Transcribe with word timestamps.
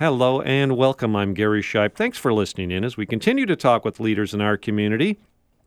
Hello 0.00 0.40
and 0.40 0.78
welcome. 0.78 1.14
I'm 1.14 1.34
Gary 1.34 1.60
Shipe. 1.60 1.94
Thanks 1.94 2.16
for 2.16 2.32
listening 2.32 2.70
in 2.70 2.84
as 2.84 2.96
we 2.96 3.04
continue 3.04 3.44
to 3.44 3.54
talk 3.54 3.84
with 3.84 4.00
leaders 4.00 4.32
in 4.32 4.40
our 4.40 4.56
community. 4.56 5.18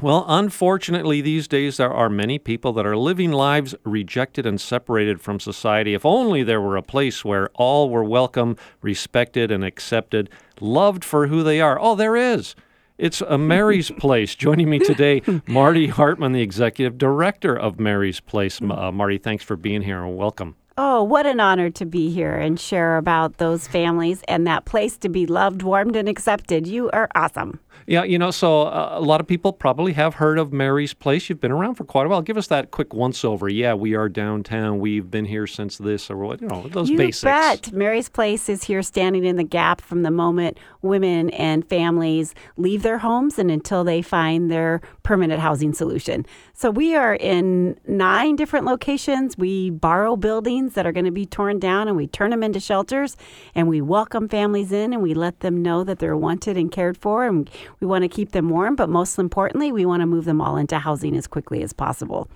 Well, 0.01 0.25
unfortunately, 0.27 1.21
these 1.21 1.47
days 1.47 1.77
there 1.77 1.93
are 1.93 2.09
many 2.09 2.39
people 2.39 2.73
that 2.73 2.85
are 2.87 2.97
living 2.97 3.31
lives 3.31 3.75
rejected 3.83 4.47
and 4.47 4.59
separated 4.59 5.21
from 5.21 5.39
society. 5.39 5.93
If 5.93 6.03
only 6.03 6.41
there 6.41 6.59
were 6.59 6.77
a 6.77 6.81
place 6.81 7.23
where 7.23 7.51
all 7.53 7.91
were 7.91 8.03
welcome, 8.03 8.57
respected, 8.81 9.51
and 9.51 9.63
accepted, 9.63 10.31
loved 10.59 11.05
for 11.05 11.27
who 11.27 11.43
they 11.43 11.61
are. 11.61 11.79
Oh, 11.79 11.93
there 11.93 12.15
is. 12.15 12.55
It's 12.97 13.21
a 13.21 13.37
Mary's 13.37 13.91
Place. 13.99 14.33
Joining 14.33 14.67
me 14.67 14.79
today, 14.79 15.21
Marty 15.45 15.89
Hartman, 15.89 16.31
the 16.31 16.41
executive 16.41 16.97
director 16.97 17.55
of 17.55 17.79
Mary's 17.79 18.19
Place. 18.19 18.59
Uh, 18.59 18.91
Marty, 18.91 19.19
thanks 19.19 19.43
for 19.43 19.55
being 19.55 19.83
here 19.83 20.03
and 20.03 20.17
welcome. 20.17 20.55
Oh, 20.75 21.03
what 21.03 21.27
an 21.27 21.39
honor 21.39 21.69
to 21.69 21.85
be 21.85 22.09
here 22.09 22.33
and 22.33 22.59
share 22.59 22.97
about 22.97 23.37
those 23.37 23.67
families 23.67 24.23
and 24.27 24.47
that 24.47 24.65
place 24.65 24.97
to 24.97 25.09
be 25.09 25.27
loved, 25.27 25.61
warmed, 25.61 25.95
and 25.95 26.09
accepted. 26.09 26.65
You 26.65 26.89
are 26.91 27.07
awesome. 27.13 27.59
Yeah, 27.85 28.03
you 28.03 28.17
know, 28.17 28.31
so 28.31 28.63
uh, 28.63 28.93
a 28.93 29.01
lot 29.01 29.19
of 29.19 29.27
people 29.27 29.51
probably 29.51 29.93
have 29.93 30.15
heard 30.15 30.39
of 30.39 30.53
Mary's 30.53 30.93
Place. 30.93 31.29
You've 31.29 31.41
been 31.41 31.51
around 31.51 31.75
for 31.75 31.83
quite 31.83 32.05
a 32.05 32.09
while. 32.09 32.21
Give 32.21 32.37
us 32.37 32.47
that 32.47 32.71
quick 32.71 32.93
once 32.93 33.25
over. 33.25 33.49
Yeah, 33.49 33.73
we 33.73 33.93
are 33.93 34.07
downtown. 34.07 34.79
We've 34.79 35.09
been 35.11 35.25
here 35.25 35.45
since 35.47 35.77
this, 35.77 36.09
or 36.09 36.17
what, 36.17 36.41
you 36.41 36.47
know, 36.47 36.67
those 36.69 36.89
you 36.89 36.97
basics. 36.97 37.23
bet. 37.23 37.73
Mary's 37.73 38.09
Place 38.09 38.47
is 38.47 38.63
here 38.63 38.81
standing 38.81 39.25
in 39.25 39.35
the 39.35 39.43
gap 39.43 39.81
from 39.81 40.03
the 40.03 40.11
moment 40.11 40.57
women 40.81 41.29
and 41.31 41.67
families 41.67 42.33
leave 42.57 42.83
their 42.83 42.99
homes 42.99 43.37
and 43.37 43.51
until 43.51 43.83
they 43.83 44.01
find 44.01 44.49
their 44.49 44.81
permanent 45.03 45.41
housing 45.41 45.73
solution. 45.73 46.25
So 46.53 46.71
we 46.71 46.95
are 46.95 47.15
in 47.15 47.77
nine 47.87 48.35
different 48.35 48.65
locations. 48.65 49.37
We 49.37 49.69
borrow 49.71 50.15
buildings 50.15 50.62
that 50.71 50.85
are 50.85 50.93
going 50.93 51.05
to 51.05 51.11
be 51.11 51.25
torn 51.25 51.59
down 51.59 51.87
and 51.87 51.97
we 51.97 52.07
turn 52.07 52.31
them 52.31 52.41
into 52.41 52.59
shelters 52.59 53.17
and 53.53 53.67
we 53.67 53.81
welcome 53.81 54.29
families 54.29 54.71
in 54.71 54.93
and 54.93 55.03
we 55.03 55.13
let 55.13 55.41
them 55.41 55.61
know 55.61 55.83
that 55.83 55.99
they're 55.99 56.17
wanted 56.17 56.57
and 56.57 56.71
cared 56.71 56.97
for 56.97 57.25
and 57.25 57.49
we 57.79 57.87
want 57.87 58.03
to 58.03 58.07
keep 58.07 58.31
them 58.31 58.49
warm, 58.49 58.75
but 58.75 58.89
most 58.89 59.19
importantly, 59.19 59.71
we 59.71 59.85
want 59.85 60.01
to 60.01 60.05
move 60.05 60.25
them 60.25 60.41
all 60.41 60.57
into 60.57 60.79
housing 60.79 61.15
as 61.15 61.27
quickly 61.27 61.61
as 61.61 61.73
possible. 61.73 62.29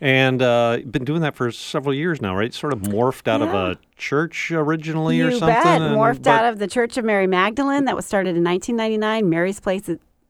And 0.00 0.42
uh, 0.42 0.78
been 0.88 1.04
doing 1.04 1.22
that 1.22 1.34
for 1.34 1.50
several 1.50 1.94
years 1.94 2.20
now, 2.20 2.36
right? 2.36 2.54
Sort 2.54 2.72
of 2.72 2.80
morphed 2.82 3.26
out 3.26 3.40
yeah. 3.40 3.46
of 3.46 3.54
a 3.54 3.78
church 3.96 4.52
originally 4.52 5.16
you 5.16 5.28
or 5.28 5.30
something. 5.32 5.48
Bet. 5.48 5.80
Morphed 5.80 6.22
but... 6.22 6.28
out 6.28 6.44
of 6.52 6.58
the 6.58 6.68
Church 6.68 6.96
of 6.96 7.04
Mary 7.04 7.26
Magdalene 7.26 7.84
that 7.86 7.96
was 7.96 8.06
started 8.06 8.36
in 8.36 8.44
1999. 8.44 9.28
Mary's 9.28 9.58
Place 9.58 9.88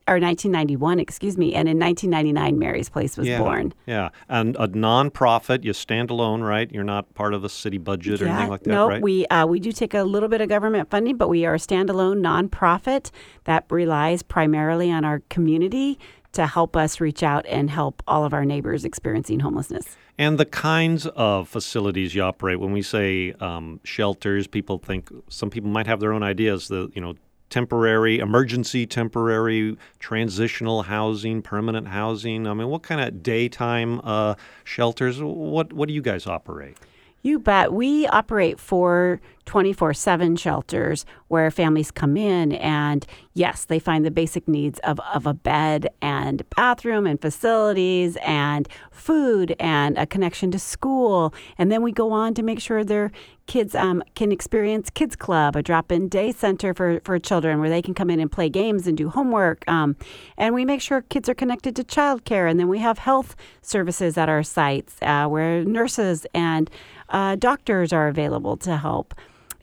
or 0.09 0.19
1991, 0.19 0.99
excuse 0.99 1.37
me, 1.37 1.53
and 1.53 1.69
in 1.69 1.77
1999, 1.77 2.57
Mary's 2.57 2.89
Place 2.89 3.15
was 3.15 3.27
yeah, 3.27 3.37
born. 3.37 3.73
Yeah, 3.85 4.09
and 4.27 4.55
a 4.55 4.67
nonprofit, 4.67 5.63
you 5.63 5.73
stand 5.73 6.09
alone, 6.09 6.41
right? 6.41 6.71
You're 6.71 6.83
not 6.83 7.13
part 7.13 7.33
of 7.33 7.41
the 7.41 7.49
city 7.49 7.77
budget 7.77 8.21
or 8.21 8.25
yeah, 8.25 8.33
anything 8.33 8.49
like 8.49 8.63
that, 8.63 8.71
no, 8.71 8.87
right? 8.87 9.01
we 9.01 9.27
uh, 9.27 9.45
we 9.45 9.59
do 9.59 9.71
take 9.71 9.93
a 9.93 10.03
little 10.03 10.29
bit 10.29 10.41
of 10.41 10.49
government 10.49 10.89
funding, 10.89 11.15
but 11.15 11.29
we 11.29 11.45
are 11.45 11.55
a 11.55 11.59
standalone 11.59 12.19
nonprofit 12.19 13.11
that 13.43 13.65
relies 13.69 14.23
primarily 14.23 14.91
on 14.91 15.05
our 15.05 15.21
community 15.29 15.99
to 16.31 16.45
help 16.45 16.75
us 16.75 17.01
reach 17.01 17.23
out 17.23 17.45
and 17.47 17.69
help 17.69 18.03
all 18.07 18.23
of 18.23 18.33
our 18.33 18.45
neighbors 18.45 18.85
experiencing 18.85 19.39
homelessness. 19.39 19.97
And 20.17 20.37
the 20.37 20.45
kinds 20.45 21.07
of 21.07 21.47
facilities 21.47 22.13
you 22.13 22.21
operate. 22.21 22.59
When 22.59 22.71
we 22.71 22.81
say 22.81 23.33
um, 23.39 23.79
shelters, 23.83 24.47
people 24.47 24.77
think 24.77 25.09
some 25.29 25.49
people 25.49 25.69
might 25.69 25.87
have 25.87 25.99
their 25.99 26.13
own 26.13 26.23
ideas. 26.23 26.67
The 26.67 26.91
you 26.93 27.01
know 27.01 27.15
temporary, 27.49 28.19
emergency 28.19 28.85
temporary, 28.85 29.77
transitional 29.99 30.83
housing, 30.83 31.41
permanent 31.41 31.87
housing? 31.87 32.47
I 32.47 32.53
mean, 32.53 32.69
what 32.69 32.83
kind 32.83 33.01
of 33.01 33.23
daytime 33.23 34.01
uh, 34.03 34.35
shelters? 34.63 35.21
What 35.21 35.73
what 35.73 35.87
do 35.87 35.93
you 35.93 36.01
guys 36.01 36.27
operate? 36.27 36.77
You 37.21 37.39
bet. 37.39 37.73
We 37.73 38.07
operate 38.07 38.59
four 38.59 39.19
24 39.49 39.95
7 39.95 40.35
shelters 40.35 41.07
where 41.27 41.49
families 41.49 41.89
come 41.89 42.15
in 42.15 42.51
and, 42.51 43.03
yes, 43.33 43.65
they 43.65 43.79
find 43.79 44.05
the 44.05 44.11
basic 44.11 44.47
needs 44.47 44.77
of, 44.83 44.99
of 45.11 45.25
a 45.25 45.33
bed 45.33 45.87
and 46.03 46.47
bathroom 46.51 47.07
and 47.07 47.19
facilities 47.19 48.15
and 48.17 48.69
food 48.91 49.55
and 49.59 49.97
a 49.97 50.05
connection 50.05 50.51
to 50.51 50.59
school. 50.59 51.33
And 51.57 51.71
then 51.71 51.81
we 51.81 51.91
go 51.91 52.11
on 52.11 52.35
to 52.35 52.43
make 52.43 52.59
sure 52.59 52.83
their 52.83 53.11
kids 53.47 53.73
um, 53.73 54.03
can 54.13 54.31
experience 54.31 54.91
Kids 54.91 55.15
Club, 55.15 55.55
a 55.55 55.63
drop 55.63 55.91
in 55.91 56.09
day 56.09 56.31
center 56.31 56.71
for, 56.75 57.01
for 57.03 57.17
children 57.17 57.59
where 57.59 57.71
they 57.71 57.81
can 57.81 57.95
come 57.95 58.11
in 58.11 58.19
and 58.19 58.31
play 58.31 58.49
games 58.49 58.85
and 58.85 58.95
do 58.95 59.09
homework. 59.09 59.67
Um, 59.67 59.95
and 60.37 60.53
we 60.53 60.63
make 60.63 60.79
sure 60.79 61.01
kids 61.01 61.27
are 61.27 61.33
connected 61.33 61.75
to 61.77 61.83
childcare. 61.83 62.47
And 62.47 62.59
then 62.59 62.67
we 62.67 62.77
have 62.77 62.99
health 62.99 63.35
services 63.63 64.15
at 64.15 64.29
our 64.29 64.43
sites 64.43 64.97
uh, 65.01 65.25
where 65.25 65.65
nurses 65.65 66.27
and 66.35 66.69
uh, 67.09 67.35
doctors 67.35 67.91
are 67.91 68.07
available 68.07 68.55
to 68.57 68.77
help. 68.77 69.15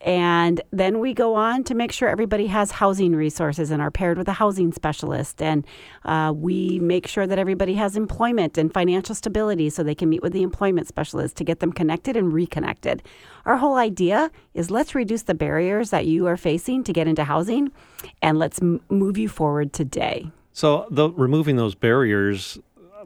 And 0.02 0.60
then 0.70 1.00
we 1.00 1.14
go 1.14 1.34
on 1.34 1.64
to 1.64 1.74
make 1.74 1.90
sure 1.90 2.08
everybody 2.08 2.46
has 2.46 2.70
housing 2.70 3.16
resources 3.16 3.70
and 3.70 3.80
are 3.80 3.90
paired 3.90 4.18
with 4.18 4.28
a 4.28 4.34
housing 4.34 4.72
specialist. 4.72 5.40
And 5.40 5.66
uh, 6.04 6.32
we 6.36 6.78
make 6.80 7.06
sure 7.06 7.26
that 7.26 7.38
everybody 7.38 7.74
has 7.74 7.96
employment 7.96 8.58
and 8.58 8.72
financial 8.72 9.14
stability 9.14 9.70
so 9.70 9.82
they 9.82 9.94
can 9.94 10.08
meet 10.08 10.22
with 10.22 10.32
the 10.32 10.42
employment 10.42 10.86
specialist 10.86 11.36
to 11.36 11.44
get 11.44 11.60
them 11.60 11.72
connected 11.72 12.16
and 12.16 12.32
reconnected. 12.32 13.02
Our 13.46 13.56
whole 13.56 13.76
idea 13.76 14.30
is 14.54 14.70
let's 14.70 14.94
reduce 14.94 15.22
the 15.22 15.34
barriers 15.34 15.90
that 15.90 16.06
you 16.06 16.26
are 16.26 16.36
facing 16.36 16.84
to 16.84 16.92
get 16.92 17.08
into 17.08 17.24
housing 17.24 17.72
and 18.20 18.38
let's 18.38 18.60
m- 18.60 18.80
move 18.90 19.16
you 19.16 19.28
forward 19.28 19.72
today. 19.72 20.30
So, 20.52 20.86
the, 20.90 21.10
removing 21.10 21.56
those 21.56 21.74
barriers, 21.74 22.58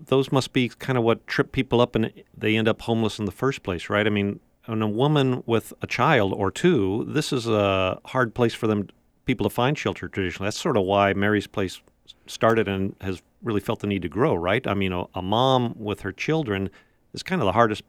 those 0.07 0.31
must 0.31 0.53
be 0.53 0.69
kind 0.69 0.97
of 0.97 1.05
what 1.05 1.27
trip 1.27 1.53
people 1.53 1.81
up 1.81 1.95
and 1.95 2.13
they 2.37 2.57
end 2.57 2.69
up 2.69 2.83
homeless 2.83 3.19
in 3.19 3.25
the 3.25 3.33
first 3.33 3.63
place, 3.63 3.91
right? 3.91 4.07
I 4.07 4.11
mean, 4.11 4.41
and 4.73 4.83
a 4.83 4.89
woman 4.89 5.43
with 5.47 5.73
a 5.83 5.87
child 5.87 6.33
or 6.33 6.51
two, 6.51 7.05
this 7.09 7.33
is 7.33 7.47
a 7.47 8.01
hard 8.07 8.35
place 8.35 8.55
for 8.55 8.67
them 8.67 8.89
people 9.25 9.49
to 9.49 9.55
find 9.55 9.79
shelter 9.79 10.09
traditionally. 10.09 10.47
That's 10.47 10.61
sort 10.61 10.77
of 10.77 10.85
why 10.85 11.13
Mary's 11.13 11.47
Place 11.47 11.81
started 12.27 12.69
and 12.69 12.95
has 13.01 13.23
really 13.43 13.61
felt 13.61 13.81
the 13.81 13.87
need 13.87 14.03
to 14.03 14.09
grow, 14.09 14.35
right? 14.35 14.67
I 14.67 14.75
mean, 14.75 14.93
a, 14.93 15.05
a 15.15 15.23
mom 15.23 15.75
with 15.77 16.01
her 16.01 16.13
children 16.13 16.71
is 17.13 17.23
kind 17.23 17.41
of 17.41 17.47
the 17.47 17.53
hardest 17.53 17.83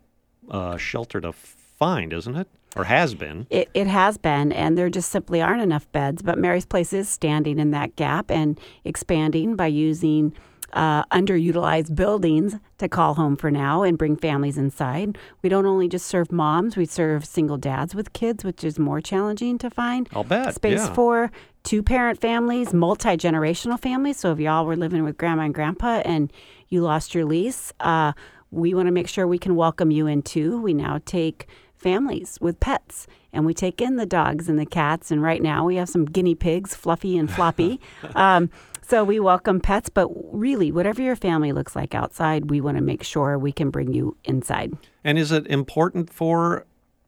uh, 0.49 0.77
shelter 0.77 1.21
to 1.21 1.31
find, 1.31 2.13
isn't 2.13 2.35
it? 2.35 2.47
Or 2.75 2.85
has 2.85 3.15
been. 3.15 3.47
It, 3.49 3.69
it 3.73 3.87
has 3.87 4.17
been, 4.17 4.53
and 4.53 4.77
there 4.77 4.89
just 4.89 5.11
simply 5.11 5.41
aren't 5.41 5.61
enough 5.61 5.91
beds. 5.91 6.21
But 6.21 6.37
Mary's 6.37 6.65
Place 6.65 6.93
is 6.93 7.09
standing 7.09 7.59
in 7.59 7.71
that 7.71 7.97
gap 7.97 8.31
and 8.31 8.57
expanding 8.85 9.55
by 9.55 9.67
using 9.67 10.33
uh, 10.73 11.03
underutilized 11.05 11.95
buildings 11.95 12.55
to 12.77 12.87
call 12.87 13.15
home 13.15 13.35
for 13.35 13.51
now 13.51 13.83
and 13.83 13.97
bring 13.97 14.15
families 14.15 14.57
inside. 14.57 15.17
We 15.41 15.49
don't 15.49 15.65
only 15.65 15.87
just 15.87 16.07
serve 16.07 16.31
moms, 16.31 16.77
we 16.77 16.85
serve 16.85 17.25
single 17.25 17.57
dads 17.57 17.93
with 17.95 18.13
kids, 18.13 18.43
which 18.43 18.63
is 18.63 18.79
more 18.79 19.01
challenging 19.01 19.57
to 19.59 19.69
find. 19.69 20.09
I'll 20.13 20.23
bet. 20.23 20.55
Space 20.55 20.79
yeah. 20.79 20.93
for 20.93 21.31
two 21.63 21.83
parent 21.83 22.19
families, 22.19 22.73
multi 22.73 23.17
generational 23.17 23.79
families. 23.79 24.17
So 24.17 24.31
if 24.31 24.39
y'all 24.39 24.65
were 24.65 24.75
living 24.77 25.03
with 25.03 25.17
grandma 25.17 25.43
and 25.43 25.53
grandpa 25.53 26.01
and 26.05 26.31
you 26.69 26.81
lost 26.81 27.13
your 27.13 27.25
lease, 27.25 27.71
uh, 27.79 28.13
we 28.49 28.73
want 28.73 28.87
to 28.87 28.91
make 28.91 29.07
sure 29.07 29.27
we 29.27 29.37
can 29.37 29.55
welcome 29.55 29.91
you 29.91 30.07
in 30.07 30.21
too. 30.21 30.61
We 30.61 30.73
now 30.73 30.99
take 31.05 31.47
families 31.81 32.37
with 32.39 32.59
pets 32.59 33.07
and 33.33 33.45
we 33.45 33.53
take 33.53 33.81
in 33.81 33.95
the 33.95 34.05
dogs 34.05 34.47
and 34.47 34.59
the 34.59 34.65
cats 34.65 35.09
and 35.09 35.21
right 35.21 35.41
now 35.41 35.65
we 35.65 35.77
have 35.77 35.89
some 35.89 36.05
guinea 36.05 36.35
pigs 36.35 36.75
fluffy 36.75 37.17
and 37.17 37.31
floppy 37.31 37.79
um, 38.15 38.51
so 38.91 39.05
we 39.05 39.21
welcome 39.21 39.61
pets, 39.61 39.87
but 39.87 40.09
really, 40.37 40.69
whatever 40.69 41.01
your 41.01 41.15
family 41.15 41.53
looks 41.53 41.77
like 41.77 41.95
outside, 41.95 42.49
we 42.49 42.59
want 42.59 42.75
to 42.75 42.83
make 42.83 43.03
sure 43.03 43.39
we 43.39 43.53
can 43.53 43.69
bring 43.69 43.93
you 43.93 44.17
inside. 44.25 44.73
And 45.05 45.17
is 45.17 45.31
it 45.31 45.47
important 45.47 46.11
for, 46.11 46.65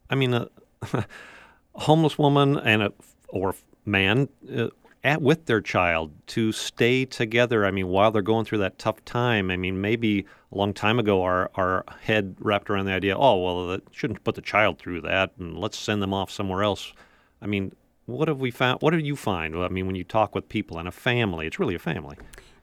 I 0.08 0.14
mean, 0.14 0.32
a, 0.32 0.48
a 0.94 1.04
homeless 1.74 2.16
woman 2.16 2.56
and 2.56 2.84
a 2.84 2.92
or 3.28 3.54
man 3.84 4.30
uh, 4.56 4.68
at, 5.04 5.20
with 5.20 5.44
their 5.44 5.60
child 5.60 6.10
to 6.28 6.52
stay 6.52 7.04
together? 7.04 7.66
I 7.66 7.70
mean, 7.70 7.88
while 7.88 8.10
they're 8.10 8.22
going 8.22 8.46
through 8.46 8.60
that 8.60 8.78
tough 8.78 9.04
time. 9.04 9.50
I 9.50 9.58
mean, 9.58 9.78
maybe 9.82 10.24
a 10.52 10.56
long 10.56 10.72
time 10.72 10.98
ago, 10.98 11.22
our 11.22 11.50
our 11.54 11.84
head 12.00 12.34
wrapped 12.38 12.70
around 12.70 12.86
the 12.86 12.92
idea, 12.92 13.14
oh 13.14 13.36
well, 13.36 13.66
that 13.66 13.82
shouldn't 13.90 14.24
put 14.24 14.36
the 14.36 14.40
child 14.40 14.78
through 14.78 15.02
that, 15.02 15.32
and 15.38 15.58
let's 15.58 15.78
send 15.78 16.00
them 16.00 16.14
off 16.14 16.30
somewhere 16.30 16.62
else. 16.62 16.94
I 17.42 17.46
mean, 17.46 17.72
what 18.06 18.28
have 18.28 18.40
we 18.40 18.50
found? 18.50 18.80
What 18.82 18.92
do 18.92 18.98
you 18.98 19.16
find? 19.16 19.56
I 19.56 19.68
mean, 19.68 19.86
when 19.86 19.96
you 19.96 20.04
talk 20.04 20.34
with 20.34 20.48
people 20.48 20.78
and 20.78 20.86
a 20.88 20.92
family, 20.92 21.46
it's 21.46 21.58
really 21.58 21.74
a 21.74 21.78
family. 21.78 22.16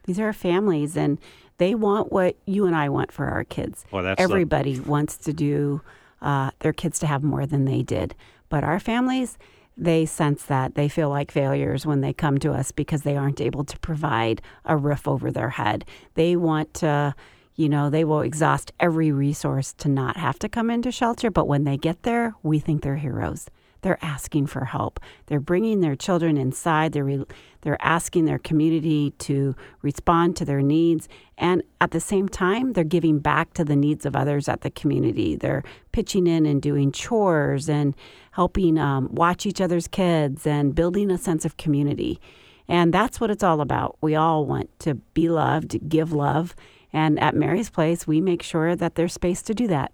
These 0.03 0.19
are 0.19 0.33
families, 0.33 0.97
and 0.97 1.19
they 1.57 1.75
want 1.75 2.11
what 2.11 2.35
you 2.45 2.65
and 2.65 2.75
I 2.75 2.89
want 2.89 3.11
for 3.11 3.27
our 3.27 3.43
kids. 3.43 3.85
Well, 3.91 4.15
Everybody 4.17 4.75
the... 4.75 4.89
wants 4.89 5.17
to 5.17 5.33
do 5.33 5.81
uh, 6.21 6.51
their 6.59 6.73
kids 6.73 6.99
to 6.99 7.07
have 7.07 7.23
more 7.23 7.45
than 7.45 7.65
they 7.65 7.83
did, 7.83 8.15
but 8.49 8.63
our 8.63 8.79
families, 8.79 9.37
they 9.77 10.05
sense 10.05 10.43
that 10.45 10.75
they 10.75 10.89
feel 10.89 11.09
like 11.09 11.31
failures 11.31 11.85
when 11.85 12.01
they 12.01 12.13
come 12.13 12.37
to 12.39 12.51
us 12.51 12.71
because 12.71 13.03
they 13.03 13.15
aren't 13.15 13.41
able 13.41 13.63
to 13.63 13.79
provide 13.79 14.41
a 14.65 14.77
roof 14.77 15.07
over 15.07 15.31
their 15.31 15.49
head. 15.49 15.85
They 16.15 16.35
want 16.35 16.73
to 16.75 17.15
you 17.55 17.69
know, 17.69 17.89
they 17.89 18.05
will 18.05 18.21
exhaust 18.21 18.71
every 18.79 19.11
resource 19.11 19.73
to 19.73 19.89
not 19.89 20.17
have 20.17 20.39
to 20.39 20.49
come 20.49 20.71
into 20.71 20.91
shelter. 20.91 21.29
But 21.29 21.47
when 21.47 21.63
they 21.63 21.77
get 21.77 22.01
there, 22.03 22.33
we 22.41 22.59
think 22.59 22.81
they're 22.81 22.95
heroes. 22.95 23.49
They're 23.81 24.03
asking 24.03 24.47
for 24.47 24.65
help. 24.65 24.99
They're 25.25 25.39
bringing 25.39 25.81
their 25.81 25.95
children 25.95 26.37
inside. 26.37 26.93
They're, 26.93 27.03
re- 27.03 27.25
they're 27.61 27.81
asking 27.81 28.25
their 28.25 28.39
community 28.39 29.11
to 29.19 29.55
respond 29.81 30.35
to 30.37 30.45
their 30.45 30.61
needs. 30.61 31.07
And 31.37 31.63
at 31.79 31.91
the 31.91 31.99
same 31.99 32.29
time, 32.29 32.73
they're 32.73 32.83
giving 32.83 33.19
back 33.19 33.53
to 33.53 33.63
the 33.63 33.75
needs 33.75 34.05
of 34.05 34.15
others 34.15 34.47
at 34.47 34.61
the 34.61 34.69
community. 34.69 35.35
They're 35.35 35.63
pitching 35.91 36.27
in 36.27 36.45
and 36.45 36.61
doing 36.61 36.91
chores 36.91 37.69
and 37.69 37.95
helping 38.31 38.77
um, 38.77 39.09
watch 39.11 39.45
each 39.45 39.61
other's 39.61 39.87
kids 39.87 40.45
and 40.45 40.75
building 40.75 41.11
a 41.11 41.17
sense 41.17 41.45
of 41.45 41.57
community. 41.57 42.19
And 42.67 42.93
that's 42.93 43.19
what 43.19 43.31
it's 43.31 43.43
all 43.43 43.59
about. 43.59 43.97
We 44.01 44.15
all 44.15 44.45
want 44.45 44.69
to 44.79 44.95
be 44.95 45.27
loved, 45.27 45.89
give 45.89 46.13
love. 46.13 46.55
And 46.93 47.19
at 47.19 47.35
Mary's 47.35 47.69
Place, 47.69 48.07
we 48.07 48.21
make 48.21 48.43
sure 48.43 48.75
that 48.75 48.95
there's 48.95 49.13
space 49.13 49.41
to 49.43 49.53
do 49.53 49.67
that. 49.67 49.91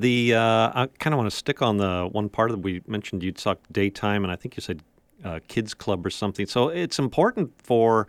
The 0.00 0.34
uh, 0.34 0.40
I 0.74 0.88
kind 0.98 1.12
of 1.12 1.18
want 1.18 1.30
to 1.30 1.36
stick 1.36 1.60
on 1.60 1.76
the 1.76 2.08
one 2.10 2.30
part 2.30 2.50
that 2.50 2.60
we 2.60 2.80
mentioned. 2.86 3.22
You 3.22 3.32
talked 3.32 3.70
daytime, 3.70 4.24
and 4.24 4.32
I 4.32 4.36
think 4.36 4.56
you 4.56 4.62
said 4.62 4.82
uh, 5.24 5.40
kids 5.46 5.74
club 5.74 6.06
or 6.06 6.10
something. 6.10 6.46
So 6.46 6.68
it's 6.68 6.98
important 6.98 7.52
for 7.62 8.06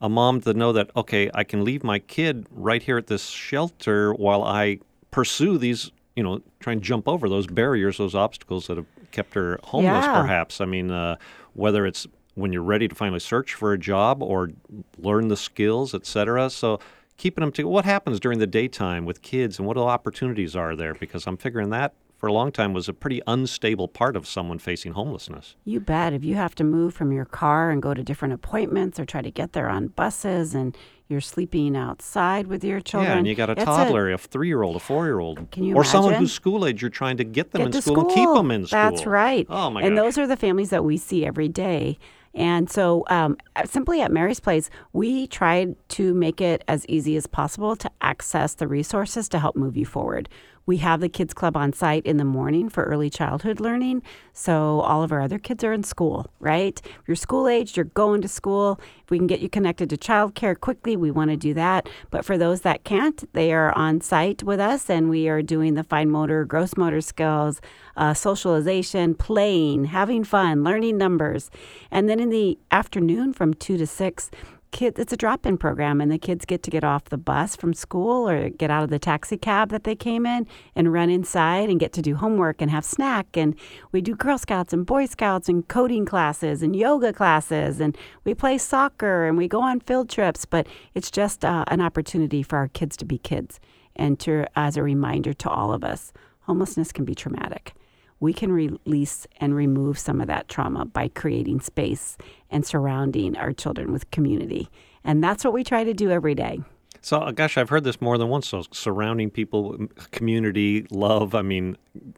a 0.00 0.08
mom 0.08 0.40
to 0.42 0.54
know 0.54 0.72
that 0.72 0.90
okay, 0.94 1.28
I 1.34 1.42
can 1.42 1.64
leave 1.64 1.82
my 1.82 1.98
kid 1.98 2.46
right 2.52 2.80
here 2.80 2.98
at 2.98 3.08
this 3.08 3.26
shelter 3.26 4.14
while 4.14 4.44
I 4.44 4.78
pursue 5.10 5.58
these. 5.58 5.90
You 6.14 6.22
know, 6.22 6.40
try 6.60 6.72
and 6.72 6.82
jump 6.82 7.08
over 7.08 7.28
those 7.28 7.46
barriers, 7.48 7.98
those 7.98 8.14
obstacles 8.14 8.68
that 8.68 8.76
have 8.76 8.86
kept 9.10 9.34
her 9.34 9.58
homeless. 9.64 10.04
Yeah. 10.04 10.20
Perhaps. 10.20 10.60
I 10.60 10.66
mean, 10.66 10.90
uh, 10.92 11.16
whether 11.54 11.84
it's 11.84 12.06
when 12.36 12.52
you're 12.52 12.62
ready 12.62 12.86
to 12.86 12.94
finally 12.94 13.18
search 13.18 13.54
for 13.54 13.72
a 13.72 13.78
job 13.78 14.22
or 14.22 14.50
learn 14.98 15.26
the 15.26 15.36
skills, 15.36 15.94
etc. 15.94 16.48
So 16.50 16.78
keeping 17.18 17.42
them 17.42 17.52
to 17.52 17.64
what 17.64 17.84
happens 17.84 18.18
during 18.18 18.38
the 18.38 18.46
daytime 18.46 19.04
with 19.04 19.20
kids 19.20 19.58
and 19.58 19.68
what 19.68 19.76
opportunities 19.76 20.56
are 20.56 20.74
there 20.74 20.94
because 20.94 21.26
I'm 21.26 21.36
figuring 21.36 21.68
that 21.70 21.92
for 22.16 22.26
a 22.26 22.32
long 22.32 22.50
time 22.50 22.72
was 22.72 22.88
a 22.88 22.92
pretty 22.92 23.22
unstable 23.28 23.86
part 23.86 24.16
of 24.16 24.26
someone 24.26 24.58
facing 24.58 24.92
homelessness. 24.92 25.54
You 25.64 25.78
bet. 25.78 26.12
If 26.12 26.24
you 26.24 26.34
have 26.34 26.54
to 26.56 26.64
move 26.64 26.92
from 26.92 27.12
your 27.12 27.24
car 27.24 27.70
and 27.70 27.80
go 27.80 27.94
to 27.94 28.02
different 28.02 28.34
appointments 28.34 28.98
or 28.98 29.04
try 29.04 29.22
to 29.22 29.30
get 29.30 29.52
there 29.52 29.68
on 29.68 29.88
buses 29.88 30.52
and 30.52 30.76
you're 31.06 31.20
sleeping 31.20 31.76
outside 31.76 32.48
with 32.48 32.64
your 32.64 32.80
children. 32.80 33.12
Yeah, 33.12 33.18
and 33.18 33.26
you 33.26 33.34
got 33.36 33.50
a 33.50 33.54
toddler, 33.54 34.10
a, 34.12 34.18
three-year-old, 34.18 34.76
a 34.76 34.80
four-year-old, 34.80 35.50
Can 35.52 35.64
you 35.64 35.74
or 35.74 35.84
someone 35.84 36.10
imagine? 36.10 36.24
who's 36.24 36.32
school 36.32 36.66
age. 36.66 36.82
You're 36.82 36.90
trying 36.90 37.16
to 37.18 37.24
get 37.24 37.52
them 37.52 37.60
get 37.60 37.66
in 37.66 37.72
to 37.72 37.82
school, 37.82 38.00
and 38.00 38.10
keep 38.10 38.28
them 38.28 38.50
in 38.50 38.66
school. 38.66 38.78
That's 38.78 39.06
right. 39.06 39.46
Oh 39.48 39.70
my 39.70 39.80
God. 39.80 39.86
And 39.86 39.96
gosh. 39.96 40.04
those 40.04 40.18
are 40.18 40.26
the 40.26 40.36
families 40.36 40.70
that 40.70 40.84
we 40.84 40.96
see 40.96 41.24
every 41.24 41.48
day. 41.48 41.98
And 42.38 42.70
so, 42.70 43.04
um, 43.10 43.36
simply 43.64 44.00
at 44.00 44.12
Mary's 44.12 44.38
Place, 44.38 44.70
we 44.92 45.26
tried 45.26 45.74
to 45.90 46.14
make 46.14 46.40
it 46.40 46.62
as 46.68 46.86
easy 46.86 47.16
as 47.16 47.26
possible 47.26 47.74
to 47.74 47.90
access 48.00 48.54
the 48.54 48.68
resources 48.68 49.28
to 49.30 49.40
help 49.40 49.56
move 49.56 49.76
you 49.76 49.84
forward. 49.84 50.28
We 50.68 50.76
have 50.76 51.00
the 51.00 51.08
Kids 51.08 51.32
Club 51.32 51.56
on 51.56 51.72
site 51.72 52.04
in 52.04 52.18
the 52.18 52.26
morning 52.26 52.68
for 52.68 52.84
early 52.84 53.08
childhood 53.08 53.58
learning. 53.58 54.02
So, 54.34 54.80
all 54.80 55.02
of 55.02 55.10
our 55.12 55.22
other 55.22 55.38
kids 55.38 55.64
are 55.64 55.72
in 55.72 55.82
school, 55.82 56.26
right? 56.40 56.78
You're 57.06 57.16
school 57.16 57.48
aged, 57.48 57.78
you're 57.78 57.84
going 57.84 58.20
to 58.20 58.28
school. 58.28 58.78
If 59.02 59.10
we 59.10 59.16
can 59.16 59.26
get 59.26 59.40
you 59.40 59.48
connected 59.48 59.88
to 59.88 59.96
childcare 59.96 60.60
quickly, 60.60 60.94
we 60.94 61.10
want 61.10 61.30
to 61.30 61.38
do 61.38 61.54
that. 61.54 61.88
But 62.10 62.26
for 62.26 62.36
those 62.36 62.60
that 62.60 62.84
can't, 62.84 63.32
they 63.32 63.50
are 63.54 63.72
on 63.78 64.02
site 64.02 64.42
with 64.42 64.60
us 64.60 64.90
and 64.90 65.08
we 65.08 65.26
are 65.26 65.40
doing 65.40 65.72
the 65.72 65.84
fine 65.84 66.10
motor, 66.10 66.44
gross 66.44 66.76
motor 66.76 67.00
skills, 67.00 67.62
uh, 67.96 68.12
socialization, 68.12 69.14
playing, 69.14 69.86
having 69.86 70.22
fun, 70.22 70.64
learning 70.64 70.98
numbers. 70.98 71.50
And 71.90 72.10
then 72.10 72.20
in 72.20 72.28
the 72.28 72.58
afternoon 72.70 73.32
from 73.32 73.54
2 73.54 73.78
to 73.78 73.86
6, 73.86 74.30
kid 74.70 74.98
it's 74.98 75.12
a 75.12 75.16
drop-in 75.16 75.58
program 75.58 76.00
and 76.00 76.10
the 76.10 76.18
kids 76.18 76.44
get 76.44 76.62
to 76.62 76.70
get 76.70 76.84
off 76.84 77.06
the 77.06 77.18
bus 77.18 77.56
from 77.56 77.74
school 77.74 78.28
or 78.28 78.48
get 78.48 78.70
out 78.70 78.84
of 78.84 78.90
the 78.90 78.98
taxi 78.98 79.36
cab 79.36 79.70
that 79.70 79.84
they 79.84 79.94
came 79.94 80.26
in 80.26 80.46
and 80.74 80.92
run 80.92 81.10
inside 81.10 81.68
and 81.68 81.80
get 81.80 81.92
to 81.92 82.02
do 82.02 82.14
homework 82.14 82.60
and 82.60 82.70
have 82.70 82.84
snack. 82.84 83.36
And 83.36 83.54
we 83.92 84.00
do 84.00 84.14
girl 84.14 84.38
scouts 84.38 84.72
and 84.72 84.86
boy 84.86 85.06
scouts 85.06 85.48
and 85.48 85.66
coding 85.68 86.04
classes 86.04 86.62
and 86.62 86.74
yoga 86.74 87.12
classes. 87.12 87.80
And 87.80 87.96
we 88.24 88.34
play 88.34 88.58
soccer 88.58 89.26
and 89.26 89.36
we 89.36 89.48
go 89.48 89.60
on 89.60 89.80
field 89.80 90.08
trips. 90.08 90.44
But 90.44 90.66
it's 90.94 91.10
just 91.10 91.44
uh, 91.44 91.64
an 91.68 91.80
opportunity 91.80 92.42
for 92.42 92.58
our 92.58 92.68
kids 92.68 92.96
to 92.98 93.04
be 93.04 93.18
kids 93.18 93.60
and 93.96 94.18
to 94.20 94.46
as 94.56 94.76
a 94.76 94.82
reminder 94.82 95.32
to 95.32 95.50
all 95.50 95.72
of 95.72 95.84
us 95.84 96.12
homelessness 96.40 96.92
can 96.92 97.04
be 97.04 97.14
traumatic 97.14 97.74
we 98.20 98.32
can 98.32 98.52
release 98.52 99.26
and 99.38 99.54
remove 99.54 99.98
some 99.98 100.20
of 100.20 100.26
that 100.26 100.48
trauma 100.48 100.84
by 100.84 101.08
creating 101.08 101.60
space 101.60 102.16
and 102.50 102.66
surrounding 102.66 103.36
our 103.36 103.52
children 103.52 103.92
with 103.92 104.10
community. 104.10 104.68
And 105.04 105.22
that's 105.22 105.44
what 105.44 105.52
we 105.54 105.64
try 105.64 105.84
to 105.84 105.94
do 105.94 106.10
every 106.10 106.34
day. 106.34 106.60
So, 107.00 107.18
uh, 107.18 107.30
gosh, 107.30 107.56
I've 107.56 107.68
heard 107.68 107.84
this 107.84 108.00
more 108.00 108.18
than 108.18 108.28
once. 108.28 108.48
So, 108.48 108.64
surrounding 108.72 109.30
people, 109.30 109.86
community, 110.10 110.86
love. 110.90 111.34
I 111.34 111.42
mean, 111.42 111.76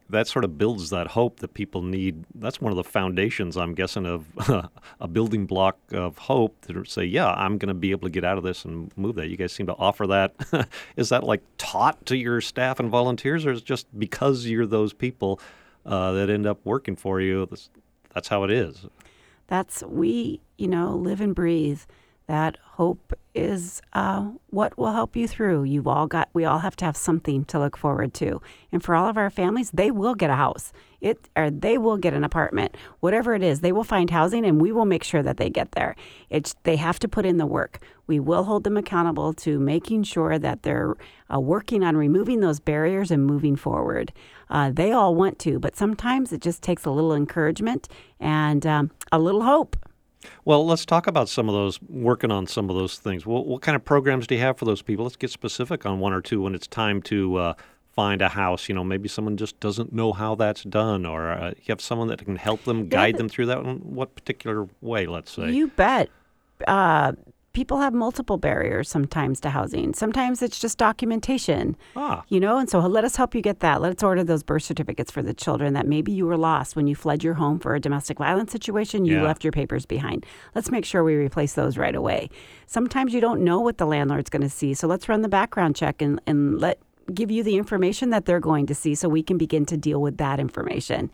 that 0.08 0.26
sort 0.26 0.44
of 0.44 0.56
builds 0.56 0.90
that 0.90 1.08
hope 1.08 1.40
that 1.40 1.54
people 1.54 1.82
need. 1.82 2.24
That's 2.34 2.60
one 2.60 2.72
of 2.72 2.76
the 2.76 2.84
foundations, 2.84 3.56
I'm 3.56 3.74
guessing, 3.74 4.06
of 4.06 4.26
a 5.00 5.08
building 5.08 5.44
block 5.44 5.78
of 5.92 6.16
hope 6.16 6.56
to 6.66 6.84
say, 6.84 7.04
yeah, 7.04 7.30
I'm 7.30 7.58
going 7.58 7.68
to 7.68 7.74
be 7.74 7.90
able 7.90 8.08
to 8.08 8.10
get 8.10 8.24
out 8.24 8.38
of 8.38 8.44
this 8.44 8.64
and 8.64 8.90
move 8.96 9.16
that. 9.16 9.28
You 9.28 9.36
guys 9.36 9.52
seem 9.52 9.66
to 9.66 9.76
offer 9.76 10.06
that. 10.06 10.34
is 10.96 11.10
that 11.10 11.24
like 11.24 11.42
taught 11.58 12.06
to 12.06 12.16
your 12.16 12.40
staff 12.40 12.80
and 12.80 12.88
volunteers, 12.90 13.44
or 13.44 13.52
is 13.52 13.60
it 13.60 13.66
just 13.66 13.86
because 13.98 14.46
you're 14.46 14.66
those 14.66 14.92
people 14.92 15.40
uh, 15.86 16.12
that 16.12 16.30
end 16.30 16.46
up 16.46 16.60
working 16.64 16.96
for 16.96 17.20
you? 17.20 17.46
That's, 17.46 17.70
that's 18.14 18.28
how 18.28 18.44
it 18.44 18.50
is. 18.50 18.86
That's 19.46 19.82
we, 19.82 20.40
you 20.58 20.68
know, 20.68 20.94
live 20.94 21.20
and 21.20 21.34
breathe. 21.34 21.82
That 22.30 22.58
hope 22.62 23.12
is 23.34 23.82
uh, 23.92 24.30
what 24.50 24.78
will 24.78 24.92
help 24.92 25.16
you 25.16 25.26
through. 25.26 25.64
You've 25.64 25.88
all 25.88 26.06
got, 26.06 26.28
we 26.32 26.44
all 26.44 26.60
have 26.60 26.76
to 26.76 26.84
have 26.84 26.96
something 26.96 27.44
to 27.46 27.58
look 27.58 27.76
forward 27.76 28.14
to. 28.14 28.40
And 28.70 28.84
for 28.84 28.94
all 28.94 29.08
of 29.08 29.16
our 29.16 29.30
families, 29.30 29.72
they 29.72 29.90
will 29.90 30.14
get 30.14 30.30
a 30.30 30.36
house. 30.36 30.72
It 31.00 31.28
or 31.34 31.50
they 31.50 31.76
will 31.76 31.96
get 31.96 32.14
an 32.14 32.22
apartment. 32.22 32.76
Whatever 33.00 33.34
it 33.34 33.42
is, 33.42 33.62
they 33.62 33.72
will 33.72 33.82
find 33.82 34.10
housing, 34.10 34.44
and 34.44 34.60
we 34.60 34.70
will 34.70 34.84
make 34.84 35.02
sure 35.02 35.24
that 35.24 35.38
they 35.38 35.50
get 35.50 35.72
there. 35.72 35.96
It's 36.28 36.54
they 36.62 36.76
have 36.76 37.00
to 37.00 37.08
put 37.08 37.26
in 37.26 37.38
the 37.38 37.46
work. 37.46 37.80
We 38.06 38.20
will 38.20 38.44
hold 38.44 38.62
them 38.62 38.76
accountable 38.76 39.32
to 39.32 39.58
making 39.58 40.04
sure 40.04 40.38
that 40.38 40.62
they're 40.62 40.94
uh, 41.34 41.40
working 41.40 41.82
on 41.82 41.96
removing 41.96 42.38
those 42.38 42.60
barriers 42.60 43.10
and 43.10 43.26
moving 43.26 43.56
forward. 43.56 44.12
Uh, 44.48 44.70
they 44.70 44.92
all 44.92 45.16
want 45.16 45.40
to, 45.40 45.58
but 45.58 45.76
sometimes 45.76 46.32
it 46.32 46.42
just 46.42 46.62
takes 46.62 46.84
a 46.84 46.92
little 46.92 47.12
encouragement 47.12 47.88
and 48.20 48.64
um, 48.66 48.92
a 49.10 49.18
little 49.18 49.42
hope. 49.42 49.76
Well, 50.44 50.66
let's 50.66 50.84
talk 50.84 51.06
about 51.06 51.28
some 51.28 51.48
of 51.48 51.54
those, 51.54 51.80
working 51.88 52.30
on 52.30 52.46
some 52.46 52.68
of 52.68 52.76
those 52.76 52.98
things. 52.98 53.24
What, 53.24 53.46
what 53.46 53.62
kind 53.62 53.76
of 53.76 53.84
programs 53.84 54.26
do 54.26 54.34
you 54.34 54.40
have 54.40 54.58
for 54.58 54.64
those 54.64 54.82
people? 54.82 55.04
Let's 55.04 55.16
get 55.16 55.30
specific 55.30 55.86
on 55.86 55.98
one 55.98 56.12
or 56.12 56.20
two 56.20 56.42
when 56.42 56.54
it's 56.54 56.66
time 56.66 57.02
to 57.02 57.36
uh, 57.36 57.54
find 57.92 58.22
a 58.22 58.28
house. 58.28 58.68
You 58.68 58.74
know, 58.74 58.84
maybe 58.84 59.08
someone 59.08 59.36
just 59.36 59.58
doesn't 59.60 59.92
know 59.92 60.12
how 60.12 60.34
that's 60.34 60.62
done, 60.64 61.06
or 61.06 61.30
uh, 61.30 61.50
you 61.56 61.64
have 61.68 61.80
someone 61.80 62.08
that 62.08 62.24
can 62.24 62.36
help 62.36 62.64
them, 62.64 62.88
guide 62.88 63.16
them 63.16 63.28
through 63.28 63.46
that 63.46 63.58
in 63.58 63.78
what 63.78 64.14
particular 64.14 64.68
way, 64.80 65.06
let's 65.06 65.32
say. 65.32 65.50
You 65.50 65.68
bet. 65.68 66.10
Uh, 66.66 67.12
people 67.52 67.78
have 67.80 67.92
multiple 67.92 68.36
barriers 68.36 68.88
sometimes 68.88 69.40
to 69.40 69.50
housing. 69.50 69.92
Sometimes 69.94 70.40
it's 70.40 70.58
just 70.60 70.78
documentation. 70.78 71.76
ah, 71.96 72.22
You 72.28 72.38
know, 72.40 72.58
and 72.58 72.70
so 72.70 72.78
let 72.80 73.04
us 73.04 73.16
help 73.16 73.34
you 73.34 73.42
get 73.42 73.60
that. 73.60 73.80
Let's 73.82 74.02
order 74.02 74.22
those 74.22 74.42
birth 74.42 74.62
certificates 74.62 75.10
for 75.10 75.22
the 75.22 75.34
children 75.34 75.74
that 75.74 75.86
maybe 75.86 76.12
you 76.12 76.26
were 76.26 76.36
lost 76.36 76.76
when 76.76 76.86
you 76.86 76.94
fled 76.94 77.24
your 77.24 77.34
home 77.34 77.58
for 77.58 77.74
a 77.74 77.80
domestic 77.80 78.18
violence 78.18 78.52
situation. 78.52 79.04
You 79.04 79.16
Yeah. 79.16 79.22
left 79.22 79.42
your 79.44 79.52
papers 79.52 79.84
behind. 79.86 80.24
Let's 80.54 80.70
make 80.70 80.84
sure 80.84 81.02
we 81.02 81.14
replace 81.16 81.54
those 81.54 81.76
right 81.76 81.94
away. 81.94 82.30
Sometimes 82.66 83.12
you 83.12 83.20
don't 83.20 83.42
know 83.42 83.58
what 83.60 83.78
the 83.78 83.86
landlord's 83.86 84.30
going 84.30 84.42
to 84.42 84.48
see, 84.50 84.72
so 84.74 84.86
let's 84.86 85.08
run 85.08 85.22
the 85.22 85.28
background 85.28 85.74
check 85.74 86.00
and, 86.00 86.20
and 86.26 86.60
let 86.60 86.78
give 87.12 87.30
you 87.30 87.42
the 87.42 87.56
information 87.56 88.10
that 88.10 88.24
they're 88.24 88.40
going 88.40 88.66
to 88.66 88.74
see 88.74 88.94
so 88.94 89.08
we 89.08 89.22
can 89.22 89.38
begin 89.38 89.66
to 89.66 89.76
deal 89.76 90.00
with 90.00 90.16
that 90.18 90.40
information. 90.40 91.10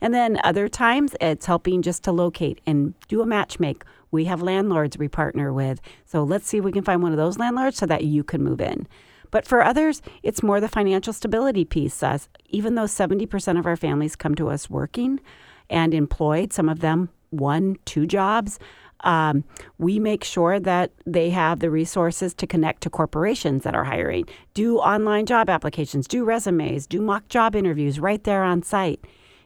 And 0.00 0.12
then 0.12 0.40
other 0.44 0.68
times 0.68 1.14
it's 1.20 1.46
helping 1.46 1.82
just 1.82 2.04
to 2.04 2.12
locate 2.12 2.60
and 2.66 2.94
do 3.08 3.22
a 3.22 3.26
match 3.26 3.58
make. 3.58 3.84
We 4.10 4.24
have 4.26 4.42
landlords 4.42 4.98
we 4.98 5.08
partner 5.08 5.52
with. 5.52 5.80
So 6.04 6.22
let's 6.22 6.46
see 6.46 6.58
if 6.58 6.64
we 6.64 6.72
can 6.72 6.84
find 6.84 7.02
one 7.02 7.12
of 7.12 7.18
those 7.18 7.38
landlords 7.38 7.76
so 7.76 7.86
that 7.86 8.04
you 8.04 8.24
can 8.24 8.42
move 8.42 8.60
in. 8.60 8.86
But 9.30 9.46
for 9.46 9.62
others, 9.62 10.00
it's 10.22 10.42
more 10.42 10.60
the 10.60 10.68
financial 10.68 11.12
stability 11.12 11.64
piece. 11.64 12.02
As 12.02 12.28
even 12.48 12.74
though 12.74 12.84
70% 12.84 13.58
of 13.58 13.66
our 13.66 13.76
families 13.76 14.16
come 14.16 14.34
to 14.36 14.48
us 14.48 14.70
working 14.70 15.20
and 15.68 15.92
employed, 15.92 16.52
some 16.52 16.68
of 16.68 16.80
them 16.80 17.10
one, 17.30 17.76
two 17.84 18.06
jobs, 18.06 18.58
um, 19.04 19.44
we 19.78 19.98
make 19.98 20.24
sure 20.24 20.58
that 20.60 20.90
they 21.06 21.30
have 21.30 21.60
the 21.60 21.70
resources 21.70 22.34
to 22.34 22.46
connect 22.46 22.82
to 22.82 22.90
corporations 22.90 23.64
that 23.64 23.74
are 23.74 23.84
hiring, 23.84 24.26
do 24.54 24.78
online 24.78 25.26
job 25.26 25.48
applications, 25.48 26.06
do 26.08 26.24
resumes, 26.24 26.86
do 26.86 27.00
mock 27.00 27.28
job 27.28 27.54
interviews 27.54 28.00
right 28.00 28.22
there 28.24 28.42
on 28.42 28.62
site. 28.62 29.00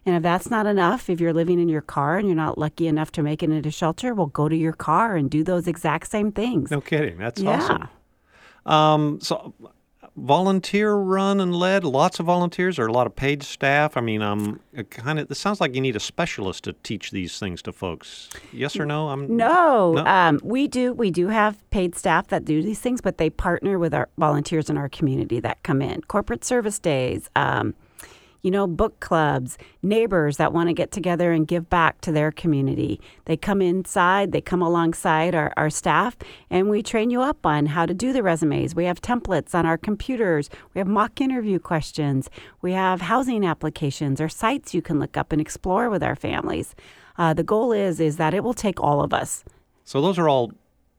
And 0.04 0.16
if 0.16 0.23
that's 0.23 0.50
not 0.50 0.66
enough, 0.66 1.09
if 1.09 1.21
you're 1.21 1.32
living 1.32 1.61
in 1.61 1.68
your 1.68 1.80
car 1.80 2.18
and 2.18 2.26
you're 2.26 2.35
not 2.37 2.59
lucky 2.59 2.88
enough 2.88 3.12
to 3.12 3.23
make 3.23 3.42
it 3.42 3.50
into 3.50 3.71
shelter, 3.71 4.14
well, 4.14 4.26
go 4.26 4.49
to 4.49 4.56
your 4.56 4.73
car 4.73 5.14
and 5.16 5.30
do 5.30 5.44
those 5.44 5.68
exact 5.68 6.09
same 6.11 6.32
things. 6.32 6.71
no 6.71 6.80
kidding. 6.80 7.18
That's 7.18 7.40
Yeah. 7.40 7.56
awesome. 7.62 7.88
Um, 8.64 9.21
so, 9.21 9.54
volunteer 10.16 10.95
run 10.95 11.40
and 11.40 11.54
led, 11.54 11.85
lots 11.85 12.21
of 12.21 12.26
volunteers 12.26 12.78
or 12.78 12.87
a 12.87 12.92
lot 12.92 13.07
of 13.07 13.16
paid 13.16 13.42
staff. 13.42 13.97
I 13.97 14.00
mean, 14.00 14.23
um, 14.23 14.61
kind 14.90 15.19
of. 15.19 15.28
This 15.28 15.38
sounds 15.38 15.61
like 15.61 15.75
you 15.75 15.81
need 15.81 15.97
a 15.97 16.00
specialist 16.00 16.64
to 16.64 16.75
teach 16.83 17.11
these 17.11 17.38
things 17.38 17.62
to 17.62 17.73
folks. 17.73 18.28
Yes 18.52 18.76
or 18.76 18.87
no? 18.87 19.09
I'm 19.09 19.37
No, 19.37 19.92
No? 19.95 20.07
Um, 20.07 20.40
we 20.42 20.69
do. 20.69 20.92
We 20.92 21.11
do 21.11 21.28
have 21.28 21.59
paid 21.71 21.95
staff 21.95 22.28
that 22.28 22.45
do 22.45 22.62
these 22.62 22.81
things, 22.81 23.00
but 23.00 23.19
they 23.19 23.31
partner 23.31 23.78
with 23.78 23.95
our 23.95 24.09
volunteers 24.19 24.69
in 24.69 24.76
our 24.76 24.88
community 24.88 25.40
that 25.40 25.62
come 25.62 25.81
in. 25.81 26.02
Corporate 26.02 26.45
service 26.45 26.78
days. 26.78 27.31
Um, 27.37 27.75
you 28.42 28.50
know, 28.50 28.66
book 28.66 29.00
clubs, 29.00 29.56
neighbors 29.82 30.37
that 30.37 30.52
want 30.52 30.68
to 30.68 30.72
get 30.72 30.90
together 30.90 31.32
and 31.32 31.46
give 31.46 31.70
back 31.70 32.00
to 32.02 32.12
their 32.12 32.30
community. 32.30 33.00
They 33.25 33.37
come 33.37 33.62
inside, 33.62 34.32
they 34.32 34.40
come 34.40 34.62
alongside 34.62 35.34
our, 35.34 35.52
our 35.56 35.70
staff, 35.70 36.16
and 36.50 36.68
we 36.68 36.82
train 36.82 37.11
you 37.11 37.22
up 37.22 37.46
on 37.46 37.66
how 37.66 37.87
to 37.87 37.94
do 37.94 38.12
the 38.12 38.22
resumes. 38.22 38.75
We 38.75 38.84
have 38.84 39.00
templates 39.00 39.54
on 39.54 39.64
our 39.64 39.78
computers, 39.78 40.50
we 40.75 40.80
have 40.80 40.88
mock 40.88 41.20
interview 41.20 41.58
questions, 41.58 42.28
we 42.61 42.72
have 42.72 43.02
housing 43.02 43.44
applications 43.44 44.20
or 44.20 44.28
sites 44.28 44.75
you 44.75 44.82
can 44.82 44.99
look 44.99 45.16
up 45.16 45.32
and 45.32 45.40
explore 45.40 45.88
with 45.88 46.02
our 46.02 46.16
families. 46.16 46.75
Uh, 47.16 47.34
the 47.34 47.44
goal 47.44 47.72
is 47.72 48.00
is 48.00 48.16
that 48.16 48.34
it 48.34 48.42
will 48.42 48.54
take 48.54 48.80
all 48.80 49.02
of 49.02 49.12
us. 49.12 49.44
So 49.84 50.00
those 50.00 50.18
are 50.18 50.28
all 50.28 50.52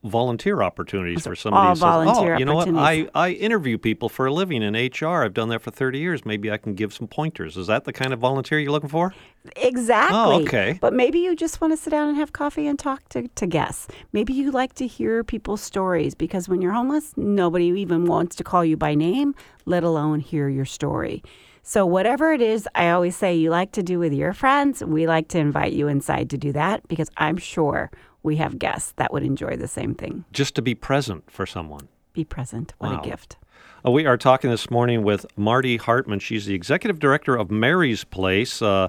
volunteer 0.03 0.61
opportunities 0.61 1.23
for 1.23 1.35
somebody 1.35 1.67
all 1.67 1.69
who 1.69 1.75
says, 1.75 1.81
volunteer 1.81 2.35
"Oh, 2.35 2.37
you 2.37 2.45
know 2.45 2.55
what? 2.55 2.69
I. 2.69 3.07
I 3.15 3.31
interview 3.31 3.77
people 3.77 4.09
for 4.09 4.25
a 4.25 4.33
living 4.33 4.61
in 4.61 4.75
HR. 4.75 5.23
I've 5.23 5.33
done 5.33 5.49
that 5.49 5.61
for 5.61 5.71
30 5.71 5.99
years. 5.99 6.25
Maybe 6.25 6.51
I 6.51 6.57
can 6.57 6.75
give 6.75 6.93
some 6.93 7.07
pointers." 7.07 7.57
Is 7.57 7.67
that 7.67 7.85
the 7.85 7.93
kind 7.93 8.13
of 8.13 8.19
volunteer 8.19 8.59
you're 8.59 8.71
looking 8.71 8.89
for? 8.89 9.13
Exactly. 9.57 10.17
Oh, 10.17 10.41
okay. 10.41 10.77
But 10.79 10.93
maybe 10.93 11.19
you 11.19 11.35
just 11.35 11.61
want 11.61 11.73
to 11.73 11.77
sit 11.77 11.89
down 11.89 12.09
and 12.09 12.17
have 12.17 12.33
coffee 12.33 12.67
and 12.67 12.79
talk 12.79 13.07
to, 13.09 13.27
to 13.27 13.45
guests. 13.45 13.87
Maybe 14.13 14.33
you 14.33 14.51
like 14.51 14.73
to 14.75 14.87
hear 14.87 15.23
people's 15.23 15.61
stories 15.61 16.15
because 16.15 16.47
when 16.47 16.61
you're 16.61 16.71
homeless, 16.71 17.13
nobody 17.17 17.65
even 17.65 18.05
wants 18.05 18.35
to 18.37 18.43
call 18.43 18.63
you 18.63 18.77
by 18.77 18.95
name, 18.95 19.35
let 19.65 19.83
alone 19.83 20.19
hear 20.19 20.47
your 20.47 20.65
story. 20.65 21.23
So, 21.65 21.85
whatever 21.85 22.33
it 22.33 22.41
is, 22.41 22.67
I 22.75 22.89
always 22.89 23.15
say 23.15 23.35
you 23.35 23.49
like 23.49 23.71
to 23.73 23.83
do 23.83 23.97
with 23.97 24.11
your 24.11 24.33
friends, 24.33 24.83
we 24.83 25.07
like 25.07 25.29
to 25.29 25.37
invite 25.37 25.71
you 25.71 25.87
inside 25.87 26.29
to 26.31 26.37
do 26.37 26.51
that 26.51 26.85
because 26.89 27.09
I'm 27.15 27.37
sure 27.37 27.89
we 28.23 28.37
have 28.37 28.57
guests 28.57 28.93
that 28.95 29.11
would 29.13 29.23
enjoy 29.23 29.55
the 29.57 29.67
same 29.67 29.93
thing. 29.93 30.23
Just 30.31 30.55
to 30.55 30.61
be 30.61 30.73
present 30.73 31.29
for 31.29 31.45
someone. 31.45 31.87
Be 32.13 32.23
present. 32.23 32.73
What 32.79 32.91
Wow. 32.91 33.01
a 33.01 33.03
gift. 33.03 33.37
Uh, 33.85 33.91
we 33.91 34.05
are 34.05 34.17
talking 34.17 34.49
this 34.49 34.71
morning 34.71 35.03
with 35.03 35.25
Marty 35.37 35.77
Hartman. 35.77 36.19
She's 36.19 36.45
the 36.45 36.53
executive 36.55 36.99
director 36.99 37.35
of 37.35 37.51
Mary's 37.51 38.03
Place, 38.05 38.61
uh, 38.61 38.87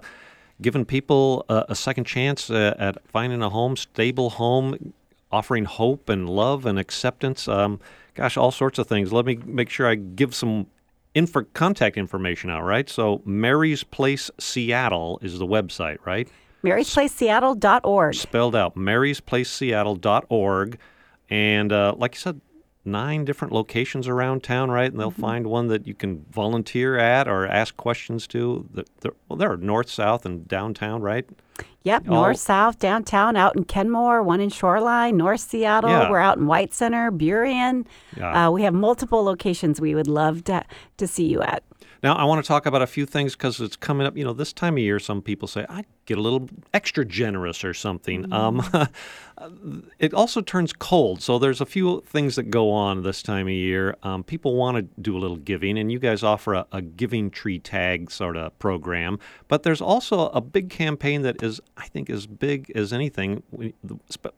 giving 0.63 0.85
people 0.85 1.45
uh, 1.49 1.65
a 1.69 1.75
second 1.75 2.05
chance 2.05 2.49
uh, 2.49 2.75
at 2.79 2.99
finding 3.09 3.43
a 3.43 3.51
home, 3.51 3.77
stable 3.77 4.31
home, 4.31 4.93
offering 5.33 5.65
hope 5.65 6.09
and 6.09 6.29
love 6.29 6.65
and 6.65 6.79
acceptance. 6.79 7.49
Um, 7.49 7.81
gosh, 8.15 8.37
all 8.37 8.53
sorts 8.53 8.79
of 8.79 8.87
things. 8.87 9.13
Let 9.13 9.25
me 9.27 9.37
make 9.45 9.69
sure 9.69 9.89
I 9.89 9.97
give 9.97 10.33
some 10.33 10.69
info- 11.13 11.47
contact 11.55 11.97
information 11.97 12.51
out, 12.51 12.63
right? 12.63 12.89
So, 12.89 13.21
Mary's 13.25 13.83
Place 13.83 14.31
Seattle 14.39 15.19
is 15.23 15.41
the 15.41 15.47
website, 15.47 15.99
right? 16.05 16.29
MarysPlaceSeattle.org. 16.65 18.15
spelled 18.15 18.57
out 18.57 18.77
marysplaceseattle.org 18.77 20.79
and 21.31 21.73
uh, 21.73 21.95
like 21.97 22.15
you 22.15 22.21
said 22.21 22.41
nine 22.87 23.25
different 23.25 23.51
locations 23.53 24.07
around 24.09 24.43
town 24.43 24.71
right 24.71 24.91
and 24.91 25.01
they'll 25.01 25.11
find 25.11 25.47
one 25.47 25.69
that 25.69 25.87
you 25.87 25.95
can 25.95 26.23
volunteer 26.31 26.99
at 26.99 27.27
or 27.27 27.47
ask 27.47 27.75
questions 27.79 28.27
to 28.27 28.69
The- 28.75 28.85
the- 29.01 29.13
well 29.29 29.39
there 29.39 29.51
are 29.51 29.57
north 29.57 29.89
south 29.89 30.27
and 30.27 30.47
downtown 30.47 31.01
right 31.03 31.27
Yep, 31.85 32.09
All- 32.09 32.15
north, 32.15 32.39
south, 32.39 32.79
downtown, 32.79 33.37
out 33.37 33.55
in 33.57 33.65
Kenmore, 33.65 34.23
one 34.23 34.41
in 34.41 34.49
Shoreline, 34.49 35.19
North 35.19 35.41
Seattle. 35.41 35.91
Yeah. 35.91 36.11
We're 36.11 36.19
out 36.19 36.39
in 36.39 36.47
White 36.47 36.73
Center, 36.73 37.13
Burien. 37.13 37.85
Yeah. 38.17 38.49
Uh, 38.49 38.51
we 38.51 38.63
have 38.63 38.73
multiple 38.73 39.23
locations 39.23 39.83
we 39.83 39.95
would 39.95 40.09
love 40.09 40.45
to, 40.45 40.65
to 40.97 41.07
see 41.07 41.27
you 41.27 41.43
at. 41.43 41.63
Now 42.05 42.15
i 42.15 42.23
want 42.23 42.43
to 42.43 42.47
talk 42.47 42.67
about 42.67 42.83
a 42.83 42.87
few 42.87 43.05
things 43.05 43.35
because 43.35 43.61
it's 43.61 43.77
coming 43.77 44.07
up 44.07 44.17
you 44.17 44.25
know 44.25 44.33
this 44.33 44.53
time 44.53 44.75
of 44.75 44.79
year 44.79 45.01
some 45.01 45.21
people 45.21 45.49
say 45.49 45.67
i 45.69 45.85
get 46.07 46.19
a 46.19 46.21
little 46.21 46.49
extra 46.73 47.05
generous 47.05 47.65
or 47.65 47.75
something. 47.75 48.33
Um, 48.33 48.63
it 49.99 50.15
also 50.15 50.41
turns 50.41 50.73
cold 50.73 51.23
so 51.23 51.39
there's 51.39 51.61
a 51.61 51.67
few 51.67 52.01
things 52.03 52.37
that 52.37 52.45
go 52.45 52.71
on 52.71 53.03
this 53.03 53.23
time 53.23 53.47
of 53.47 53.53
year. 53.53 53.97
Um, 54.03 54.25
people 54.25 54.57
want 54.57 54.77
to 54.77 54.83
do 55.01 55.17
a 55.17 55.21
little 55.21 55.37
giving 55.37 55.79
and 55.79 55.91
you 55.91 55.99
guys 55.99 56.23
offer 56.23 56.55
a, 56.55 56.67
a 56.73 56.83
giving 56.83 57.31
tree 57.31 57.59
tag 57.59 58.11
sort 58.11 58.37
of 58.37 58.59
program 58.59 59.19
but 59.49 59.63
there's 59.63 59.81
also 59.81 60.29
a 60.29 60.41
big 60.41 60.71
campaign 60.71 61.23
that 61.23 61.43
is 61.43 61.61
i 61.77 61.87
think 61.87 62.11
as 62.11 62.27
big 62.27 62.71
as 62.75 62.93
anything 62.93 63.43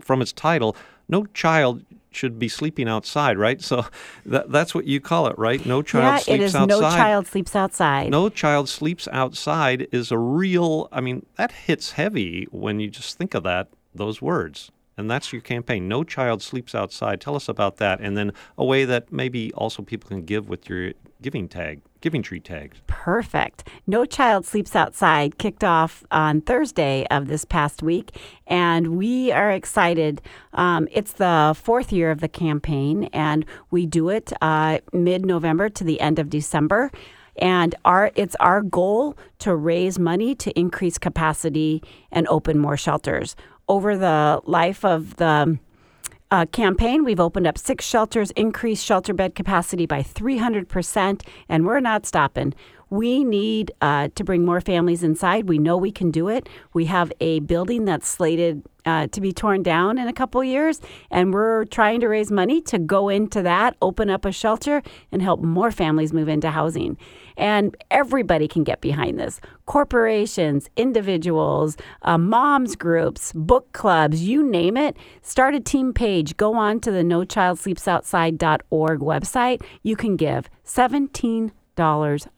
from 0.01 0.23
its 0.23 0.33
title 0.33 0.77
no 1.09 1.25
child 1.27 1.83
should 2.11 2.39
be 2.39 2.49
sleeping 2.49 2.89
outside 2.89 3.39
right? 3.39 3.61
So 3.61 3.85
that, 4.25 4.51
that's 4.51 4.75
what 4.75 4.87
you 4.87 5.01
call 5.01 5.27
it 5.27 5.39
right? 5.39 5.65
No 5.67 5.83
child 5.83 6.05
yeah, 6.05 6.17
sleeps 6.19 6.43
it 6.43 6.45
is 6.45 6.55
outside. 6.57 6.81
No 6.81 6.81
Child 6.81 7.27
Sleeps 7.27 7.57
Outside. 7.57 8.11
no 8.11 8.29
child 8.29 8.69
sleeps 8.69 9.09
outside 9.13 9.87
is 9.93 10.11
a 10.11 10.19
real 10.19 10.89
i 10.93 11.01
mean 11.01 11.25
that 11.37 11.53
hits 11.53 11.93
heavy 11.93 12.47
when 12.51 12.81
you 12.81 12.89
just 12.89 13.19
think 13.19 13.35
of 13.35 13.43
that 13.43 13.69
those 13.95 14.23
words 14.23 14.71
and 14.97 15.11
that's 15.11 15.33
your 15.33 15.43
campaign 15.43 15.89
no 15.89 16.03
child 16.05 16.43
sleeps 16.43 16.75
outside 16.75 17.21
tell 17.21 17.37
us 17.37 17.49
about 17.49 17.77
that 17.77 18.01
and 18.01 18.17
then 18.17 18.33
a 18.57 18.65
way 18.65 18.85
that 18.85 19.13
maybe 19.13 19.53
also 19.55 19.83
people 19.83 20.09
can 20.09 20.23
give 20.23 20.49
with 20.49 20.69
your 20.69 20.93
giving 21.23 21.49
tag 21.49 21.81
giving 22.01 22.23
tree 22.23 22.41
tags 22.41 22.81
Perfect. 23.07 23.69
No 23.87 24.05
Child 24.05 24.45
Sleeps 24.45 24.75
Outside 24.75 25.39
kicked 25.39 25.63
off 25.63 26.03
on 26.11 26.41
Thursday 26.41 27.07
of 27.09 27.29
this 27.29 27.45
past 27.45 27.85
week, 27.85 28.17
and 28.49 28.97
we 28.97 29.31
are 29.31 29.53
excited. 29.53 30.21
Um, 30.55 30.89
it's 30.91 31.13
the 31.13 31.57
fourth 31.57 31.93
year 31.93 32.11
of 32.11 32.19
the 32.19 32.27
campaign, 32.29 33.05
and 33.13 33.45
we 33.71 33.87
do 33.87 34.09
it 34.09 34.33
uh, 34.43 34.79
mid 34.93 35.25
November 35.25 35.69
to 35.69 35.85
the 35.85 36.01
end 36.01 36.19
of 36.19 36.31
December. 36.31 36.91
And 37.39 37.77
our 37.85 38.11
it's 38.17 38.35
our 38.41 38.61
goal 38.61 39.17
to 39.39 39.55
raise 39.55 40.01
money 40.01 40.35
to 40.35 40.51
increase 40.59 40.99
capacity 40.99 41.81
and 42.11 42.27
open 42.27 42.59
more 42.59 42.77
shelters. 42.77 43.37
Over 43.69 43.97
the 43.97 44.41
life 44.45 44.85
of 44.85 45.17
the 45.17 45.59
uh, 46.31 46.47
campaign, 46.47 47.05
we've 47.05 47.21
opened 47.21 47.47
up 47.47 47.59
six 47.59 47.85
shelters, 47.85 48.31
increased 48.33 48.85
shelter 48.85 49.13
bed 49.13 49.35
capacity 49.35 49.87
by 49.87 50.03
300%, 50.03 51.23
and 51.49 51.67
we're 51.67 51.81
not 51.81 52.07
stopping. 52.07 52.55
We 52.91 53.25
need 53.25 53.73
uh, 53.81 54.09
to 54.15 54.23
bring 54.23 54.45
more 54.45 54.61
families 54.61 55.03
inside. 55.03 55.49
We 55.49 55.59
know 55.59 55.77
we 55.77 55.91
can 55.91 56.13
do 56.13 56.29
it. 56.29 56.49
We 56.73 56.85
have 56.85 57.13
a 57.21 57.41
building 57.41 57.85
that's 57.85 58.07
slated 58.07 58.63
uh, 58.85 59.09
to 59.09 59.21
be 59.21 59.33
torn 59.33 59.65
down 59.65 59.99
in 59.99 60.07
a 60.07 60.13
couple 60.13 60.43
years, 60.45 60.81
and 61.11 61.35
we're 61.35 61.65
trying 61.65 62.01
to 62.01 62.07
raise 62.09 62.31
money 62.31 62.61
to 62.63 62.79
go 62.79 63.09
into 63.09 63.43
that, 63.43 63.77
open 63.83 64.09
up 64.09 64.25
a 64.25 64.31
shelter, 64.31 64.83
and 65.11 65.21
help 65.21 65.41
more 65.41 65.73
families 65.73 66.13
move 66.13 66.29
into 66.29 66.51
housing. 66.51 66.97
And 67.37 67.77
everybody 67.91 68.49
can 68.49 68.65
get 68.65 68.81
behind 68.81 69.19
this 69.19 69.41
corporations, 69.67 70.69
individuals, 70.77 71.77
uh, 72.03 72.19
moms 72.19 72.77
groups, 72.77 73.33
book 73.35 73.73
clubs, 73.73 74.23
you 74.23 74.43
name 74.43 74.77
it. 74.77 74.97
Start 75.23 75.55
a 75.55 75.61
team 75.61 75.93
page. 75.93 76.37
Go 76.37 76.55
on 76.55 76.81
to 76.81 76.91
the 76.91 77.05
No 77.05 77.25
Child 77.25 77.59
Sleeps 77.59 77.89
Outside.org 77.89 79.01
website. 79.01 79.63
You 79.83 79.97
can 79.97 80.17
give 80.17 80.49
$17 80.65 81.51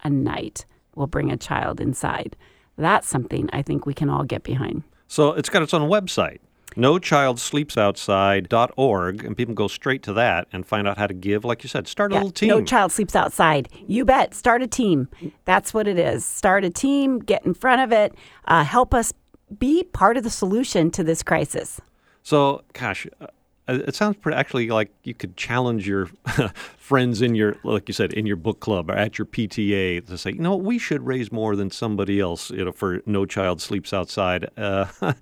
a 0.03 0.11
night. 0.11 0.65
We'll 0.95 1.07
bring 1.07 1.31
a 1.31 1.37
child 1.37 1.81
inside. 1.81 2.37
That's 2.77 3.07
something 3.09 3.49
I 3.53 3.63
think 3.63 3.87
we 3.87 3.95
can 3.95 4.09
all 4.09 4.25
get 4.25 4.43
behind. 4.43 4.83
so 5.07 5.33
it's 5.33 5.49
got 5.49 5.63
its 5.63 5.75
own 5.75 5.89
website 5.89 6.39
no 6.79 6.99
child 6.99 7.41
sleeps 7.41 7.77
outside.org 7.77 9.25
and 9.25 9.37
people 9.37 9.55
go 9.55 9.69
straight 9.69 10.03
to 10.05 10.13
that 10.15 10.47
and 10.53 10.65
find 10.65 10.87
out 10.87 10.97
how 10.97 11.07
to 11.07 11.15
give 11.15 11.45
like 11.45 11.63
you 11.63 11.69
said 11.69 11.87
start 11.89 12.13
a 12.13 12.15
Yeah, 12.15 12.21
little 12.21 12.33
team 12.33 12.49
No 12.49 12.63
child 12.63 12.93
sleeps 12.93 13.17
outside. 13.17 13.69
You 13.87 14.05
bet. 14.05 14.33
Start 14.35 14.63
a 14.63 14.67
team. 14.67 15.09
That's 15.45 15.75
what 15.75 15.89
it 15.89 15.99
is. 15.99 16.25
Start 16.25 16.65
a 16.65 16.71
team, 16.71 17.19
get 17.19 17.45
in 17.45 17.55
front 17.55 17.83
of 17.83 17.93
it, 17.93 18.15
uh, 18.47 18.65
help 18.65 18.95
us 18.95 19.13
be 19.59 19.83
part 19.85 20.17
of 20.17 20.23
the 20.23 20.31
solution 20.31 20.91
to 20.93 21.03
this 21.03 21.23
crisis. 21.23 21.81
So, 22.23 22.63
gosh, 22.75 23.07
uh, 23.21 23.27
it 23.69 23.95
sounds 23.95 24.17
pretty, 24.17 24.37
actually 24.37 24.69
like 24.69 24.91
you 25.03 25.15
could 25.15 25.37
challenge 25.37 25.87
your 25.87 26.07
friends 26.77 27.23
in 27.23 27.35
your, 27.35 27.57
like 27.65 27.89
you 27.89 27.95
said, 27.95 28.13
in 28.13 28.25
your 28.27 28.37
book 28.37 28.61
club 28.61 28.91
or 28.91 28.95
at 28.95 29.19
your 29.19 29.27
PTA 29.27 30.07
to 30.07 30.17
say, 30.19 30.33
you 30.33 30.41
know, 30.41 30.57
we 30.57 30.79
should 30.79 31.05
raise 31.05 31.33
more 31.33 31.57
than 31.57 31.71
somebody 31.71 32.21
else, 32.21 32.51
you 32.51 32.65
know, 32.65 32.73
for 32.73 33.03
No 33.05 33.27
Child 33.27 33.61
Sleeps 33.61 33.93
Outside. 33.93 34.49
Uh, 34.57 34.87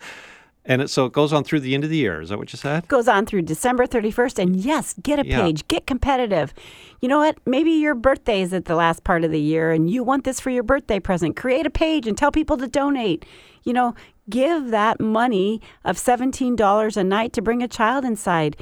and 0.66 0.82
it, 0.82 0.90
so 0.90 1.06
it 1.06 1.12
goes 1.12 1.32
on 1.32 1.44
through 1.44 1.60
the 1.60 1.74
end 1.74 1.84
of 1.84 1.90
the 1.90 1.96
year. 1.96 2.20
Is 2.20 2.28
that 2.28 2.38
what 2.38 2.52
you 2.52 2.56
said? 2.58 2.86
goes 2.88 3.08
on 3.08 3.24
through 3.26 3.42
December 3.42 3.86
31st. 3.86 4.38
And 4.42 4.56
yes, 4.56 4.94
get 5.02 5.18
a 5.18 5.26
Yeah. 5.26 5.40
page, 5.42 5.66
get 5.68 5.86
competitive. 5.86 6.52
You 7.00 7.08
know 7.08 7.18
what? 7.18 7.38
Maybe 7.46 7.70
your 7.70 7.94
birthday 7.94 8.42
is 8.42 8.52
at 8.52 8.64
the 8.66 8.74
last 8.74 9.04
part 9.04 9.24
of 9.24 9.30
the 9.30 9.40
year 9.40 9.70
and 9.72 9.88
you 9.88 10.02
want 10.02 10.24
this 10.24 10.40
for 10.40 10.50
your 10.50 10.62
birthday 10.62 10.98
present. 11.00 11.36
Create 11.36 11.66
a 11.66 11.70
page 11.70 12.06
and 12.06 12.16
tell 12.18 12.30
people 12.32 12.56
to 12.58 12.66
donate. 12.66 13.24
You 13.64 13.72
know, 13.72 13.94
give 14.28 14.70
that 14.70 15.00
money 15.00 15.60
of 15.84 15.96
$17 15.96 16.96
a 16.96 17.04
night 17.04 17.32
to 17.32 17.42
bring 17.42 17.62
a 17.62 17.68
child 17.68 18.04
inside. 18.04 18.56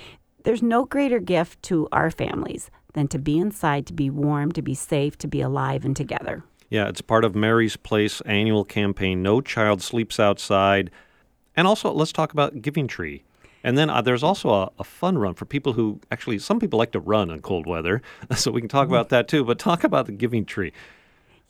There's 0.44 0.62
no 0.62 0.84
greater 0.84 1.20
gift 1.20 1.62
to 1.64 1.88
our 1.90 2.11
families 2.11 2.70
than 2.92 3.08
to 3.08 3.18
be 3.18 3.38
inside, 3.38 3.87
to 3.87 3.92
be 3.92 4.11
warm, 4.11 4.52
to 4.52 4.62
be 4.62 4.75
safe, 4.75 5.16
to 5.18 5.26
be 5.26 5.40
alive 5.40 5.84
and 5.84 5.96
together. 5.96 6.44
Yeah, 6.70 6.88
it's 6.88 7.00
part 7.00 7.25
of 7.25 7.34
Mary's 7.34 7.76
Place 7.76 8.20
annual 8.23 8.64
campaign, 8.64 9.23
No 9.23 9.40
Child 9.40 9.80
Sleeps 9.82 10.18
Outside. 10.20 10.90
And 11.56 11.66
also, 11.66 11.92
let's 11.92 12.12
talk 12.12 12.32
about 12.32 12.61
Giving 12.62 12.87
Tree. 12.87 13.25
And 13.62 13.78
then 13.78 13.88
uh, 13.88 14.02
there's 14.02 14.23
also 14.23 14.50
a, 14.50 14.70
a 14.78 14.84
fun 14.84 15.16
run 15.16 15.34
for 15.34 15.46
people 15.46 15.73
who 15.73 16.00
actually, 16.11 16.38
some 16.38 16.61
people 16.61 16.78
like 16.78 16.92
to 16.92 17.00
run 17.00 17.30
in 17.30 17.40
cold 17.40 17.66
weather. 17.66 18.02
So 18.37 18.50
we 18.50 18.61
can 18.61 18.68
talk 18.68 18.88
about 18.88 19.08
that 19.08 19.28
too. 19.28 19.44
But 19.44 19.58
talk 19.58 19.84
about 19.84 20.06
the 20.06 20.12
Giving 20.12 20.44
Tree. 20.44 20.73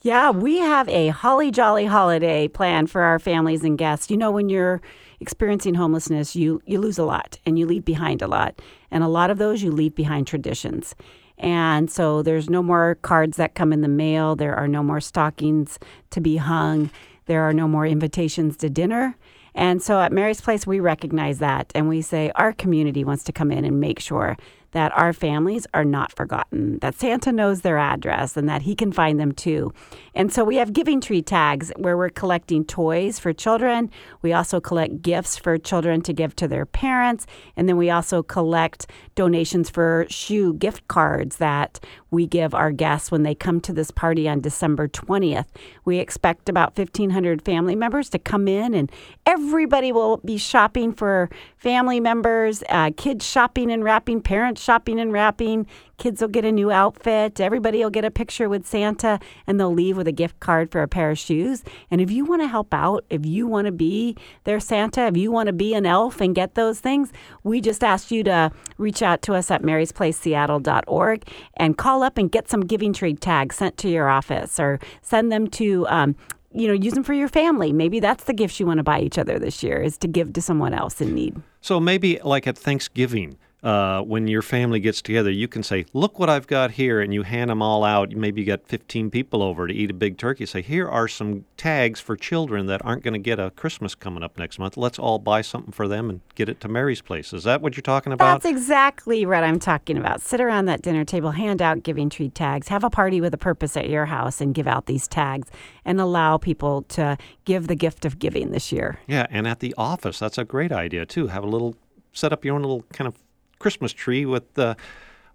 Yeah, 0.01 0.29
we 0.29 0.59
have 0.59 0.87
a 0.87 1.07
holly 1.07 1.49
jolly 1.51 1.85
holiday 1.85 2.47
plan 2.47 2.87
for 2.87 3.01
our 3.01 3.17
families 3.17 3.63
and 3.63 3.77
guests. 3.77 4.11
You 4.11 4.17
know, 4.17 4.29
when 4.29 4.49
you're 4.49 4.81
experiencing 5.19 5.73
homelessness, 5.73 6.35
you, 6.35 6.61
you 6.65 6.79
lose 6.79 6.99
a 6.99 7.03
lot 7.03 7.39
and 7.45 7.57
you 7.57 7.65
leave 7.65 7.83
behind 7.83 8.21
a 8.21 8.27
lot. 8.27 8.61
And 8.91 9.03
a 9.03 9.07
lot 9.07 9.31
of 9.31 9.39
those 9.39 9.63
you 9.63 9.71
leave 9.71 9.95
behind 9.95 10.27
traditions. 10.27 10.95
And 11.37 11.89
so 11.91 12.21
there's 12.21 12.49
no 12.49 12.61
more 12.61 12.95
cards 13.01 13.37
that 13.37 13.55
come 13.55 13.73
in 13.73 13.81
the 13.81 13.87
mail. 13.87 14.35
There 14.35 14.55
are 14.55 14.67
no 14.67 14.83
more 14.83 15.01
stockings 15.01 15.79
to 16.11 16.21
be 16.21 16.37
hung. 16.37 16.91
There 17.25 17.41
are 17.41 17.53
no 17.53 17.67
more 17.67 17.85
invitations 17.85 18.57
to 18.57 18.69
dinner. 18.69 19.17
And 19.55 19.81
so 19.81 19.99
at 19.99 20.11
Mary's 20.11 20.41
Place, 20.41 20.67
we 20.67 20.79
recognize 20.79 21.39
that 21.39 21.71
and 21.73 21.87
we 21.87 22.01
say 22.01 22.31
our 22.35 22.53
community 22.53 23.03
wants 23.03 23.23
to 23.23 23.31
come 23.31 23.51
in 23.51 23.65
and 23.65 23.79
make 23.79 23.99
sure 23.99 24.37
that 24.75 24.91
our 24.97 25.13
families 25.13 25.65
are 25.73 25.85
not 25.85 26.11
forgotten, 26.11 26.79
that 26.79 26.95
Santa 26.95 27.31
knows 27.31 27.61
their 27.61 27.77
address 27.77 28.35
and 28.35 28.49
that 28.49 28.63
he 28.63 28.75
can 28.75 28.91
find 28.91 29.17
them 29.17 29.31
too. 29.31 29.71
And 30.13 30.33
so 30.33 30.43
we 30.43 30.57
have 30.57 30.73
giving 30.73 30.99
tree 30.99 31.21
tags 31.21 31.71
where 31.77 31.95
we're 31.95 32.09
collecting 32.09 32.65
toys 32.65 33.17
for 33.17 33.31
children. 33.31 33.89
We 34.21 34.33
also 34.33 34.59
collect 34.59 35.01
gifts 35.01 35.37
for 35.37 35.57
children 35.57 36.01
to 36.01 36.11
give 36.11 36.35
to 36.35 36.47
their 36.49 36.65
parents. 36.65 37.25
And 37.55 37.69
then 37.69 37.77
we 37.77 37.89
also 37.89 38.21
collect 38.21 38.87
donations 39.15 39.69
for 39.69 40.07
shoe 40.09 40.53
gift 40.53 40.85
cards 40.89 41.37
that 41.37 41.79
we 42.11 42.27
give 42.27 42.53
our 42.53 42.71
guests 42.71 43.11
when 43.11 43.23
they 43.23 43.35
come 43.35 43.61
to 43.61 43.71
this 43.71 43.91
party 43.91 44.27
on 44.27 44.41
December 44.41 44.89
20th. 44.89 45.47
We 45.85 45.99
expect 45.99 46.49
about 46.49 46.77
1,500 46.77 47.41
family 47.41 47.75
members 47.75 48.09
to 48.09 48.19
come 48.19 48.47
in, 48.47 48.73
and 48.73 48.91
everybody 49.25 49.91
will 49.91 50.17
be 50.17 50.37
shopping 50.37 50.91
for 50.91 51.29
family 51.57 51.99
members, 51.99 52.63
uh, 52.69 52.91
kids 52.95 53.25
shopping 53.25 53.71
and 53.71 53.83
wrapping, 53.83 54.21
parents 54.21 54.64
shopping 54.65 54.99
and 54.99 55.13
wrapping. 55.13 55.67
Kids 55.97 56.19
will 56.19 56.27
get 56.27 56.43
a 56.43 56.51
new 56.51 56.71
outfit. 56.71 57.39
Everybody 57.39 57.83
will 57.83 57.89
get 57.89 58.03
a 58.03 58.11
picture 58.11 58.49
with 58.49 58.65
Santa, 58.65 59.19
and 59.47 59.59
they'll 59.59 59.73
leave 59.73 59.95
with 59.95 60.07
a 60.07 60.11
gift 60.11 60.39
card 60.39 60.71
for 60.71 60.81
a 60.81 60.87
pair 60.87 61.11
of 61.11 61.17
shoes. 61.17 61.63
And 61.89 62.01
if 62.01 62.11
you 62.11 62.25
want 62.25 62.41
to 62.41 62.47
help 62.47 62.73
out, 62.73 63.05
if 63.09 63.25
you 63.25 63.47
want 63.47 63.67
to 63.67 63.71
be 63.71 64.17
their 64.43 64.59
Santa, 64.59 65.05
if 65.05 65.15
you 65.15 65.31
want 65.31 65.47
to 65.47 65.53
be 65.53 65.73
an 65.73 65.85
elf 65.85 66.19
and 66.19 66.35
get 66.35 66.55
those 66.55 66.79
things, 66.79 67.13
we 67.43 67.61
just 67.61 67.83
ask 67.83 68.11
you 68.11 68.23
to 68.23 68.51
reach 68.77 69.01
out 69.01 69.21
to 69.21 69.33
us 69.35 69.51
at 69.51 69.61
marysplaceseattle.org 69.61 71.29
and 71.55 71.77
call 71.77 72.03
up 72.03 72.17
and 72.17 72.31
get 72.31 72.49
some 72.49 72.61
giving 72.61 72.91
tree 72.91 73.13
tags 73.13 73.55
sent 73.55 73.77
to 73.77 73.89
your 73.89 74.09
office 74.09 74.59
or 74.59 74.79
send 75.01 75.31
them 75.31 75.47
to 75.47 75.87
um, 75.87 76.15
you 76.55 76.67
know, 76.67 76.73
use 76.73 76.93
them 76.93 77.03
for 77.03 77.13
your 77.13 77.27
family. 77.27 77.73
Maybe 77.73 77.99
that's 77.99 78.23
the 78.23 78.33
gifts 78.33 78.59
you 78.59 78.65
want 78.65 78.77
to 78.77 78.83
buy 78.83 79.01
each 79.01 79.17
other 79.17 79.37
this 79.37 79.61
year 79.61 79.81
is 79.81 79.97
to 79.99 80.07
give 80.07 80.33
to 80.33 80.41
someone 80.41 80.73
else 80.73 81.01
in 81.01 81.13
need. 81.13 81.35
So 81.59 81.79
maybe 81.79 82.19
like 82.23 82.47
at 82.47 82.57
Thanksgiving, 82.57 83.37
uh, 83.65 83.99
when 84.01 84.27
your 84.27 84.43
family 84.43 84.79
gets 84.79 85.01
together, 85.01 85.31
you 85.31 85.47
can 85.47 85.63
say, 85.63 85.85
"Look 85.91 86.19
what 86.19 86.29
I've 86.29 86.45
got 86.45 86.71
here," 86.71 87.01
and 87.01 87.11
you 87.11 87.23
hand 87.23 87.49
them 87.49 87.63
all 87.63 87.83
out. 87.83 88.11
Maybe 88.11 88.41
you 88.41 88.47
got 88.47 88.67
15 88.67 89.09
people 89.09 89.41
over 89.41 89.65
to 89.65 89.73
eat 89.73 89.89
a 89.89 89.93
big 89.93 90.19
turkey. 90.19 90.45
Say, 90.45 90.61
"Here 90.61 90.87
are 90.87 91.07
some 91.07 91.45
tags 91.57 91.99
for 91.99 92.15
children 92.15 92.67
that 92.67 92.85
aren't 92.85 93.01
going 93.01 93.15
to 93.15 93.19
get 93.19 93.39
a 93.39 93.49
Christmas 93.49 93.95
coming 93.95 94.21
up 94.21 94.37
next 94.37 94.59
month. 94.59 94.77
Let's 94.77 94.99
all 94.99 95.17
buy 95.17 95.41
something 95.41 95.71
for 95.71 95.87
them 95.87 96.11
and 96.11 96.21
get 96.35 96.47
it 96.47 96.61
to 96.61 96.67
Mary's 96.67 97.01
place." 97.01 97.33
Is 97.33 97.43
that 97.45 97.59
what 97.59 97.75
you're 97.75 97.81
talking 97.81 98.13
about? 98.13 98.43
That's 98.43 98.45
exactly 98.45 99.25
what 99.25 99.43
I'm 99.43 99.57
talking 99.57 99.97
about. 99.97 100.21
Sit 100.21 100.39
around 100.39 100.65
that 100.65 100.83
dinner 100.83 101.03
table, 101.03 101.31
hand 101.31 101.59
out 101.59 101.81
giving 101.81 102.07
tree 102.07 102.29
tags, 102.29 102.67
have 102.67 102.83
a 102.83 102.91
party 102.91 103.19
with 103.19 103.33
a 103.33 103.39
purpose 103.39 103.75
at 103.75 103.89
your 103.89 104.05
house, 104.05 104.41
and 104.41 104.53
give 104.53 104.67
out 104.67 104.85
these 104.85 105.07
tags, 105.07 105.49
and 105.83 105.99
allow 105.99 106.37
people 106.37 106.83
to 106.83 107.17
give 107.45 107.65
the 107.65 107.75
gift 107.75 108.05
of 108.05 108.19
giving 108.19 108.51
this 108.51 108.71
year. 108.71 108.99
Yeah, 109.07 109.25
and 109.31 109.47
at 109.47 109.59
the 109.59 109.73
office, 109.75 110.19
that's 110.19 110.37
a 110.37 110.45
great 110.45 110.71
idea 110.71 111.07
too. 111.07 111.27
Have 111.27 111.43
a 111.43 111.47
little 111.47 111.75
set 112.13 112.31
up 112.31 112.45
your 112.45 112.55
own 112.55 112.61
little 112.61 112.85
kind 112.93 113.07
of 113.07 113.15
Christmas 113.59 113.93
tree 113.93 114.25
with 114.25 114.53
the 114.55 114.75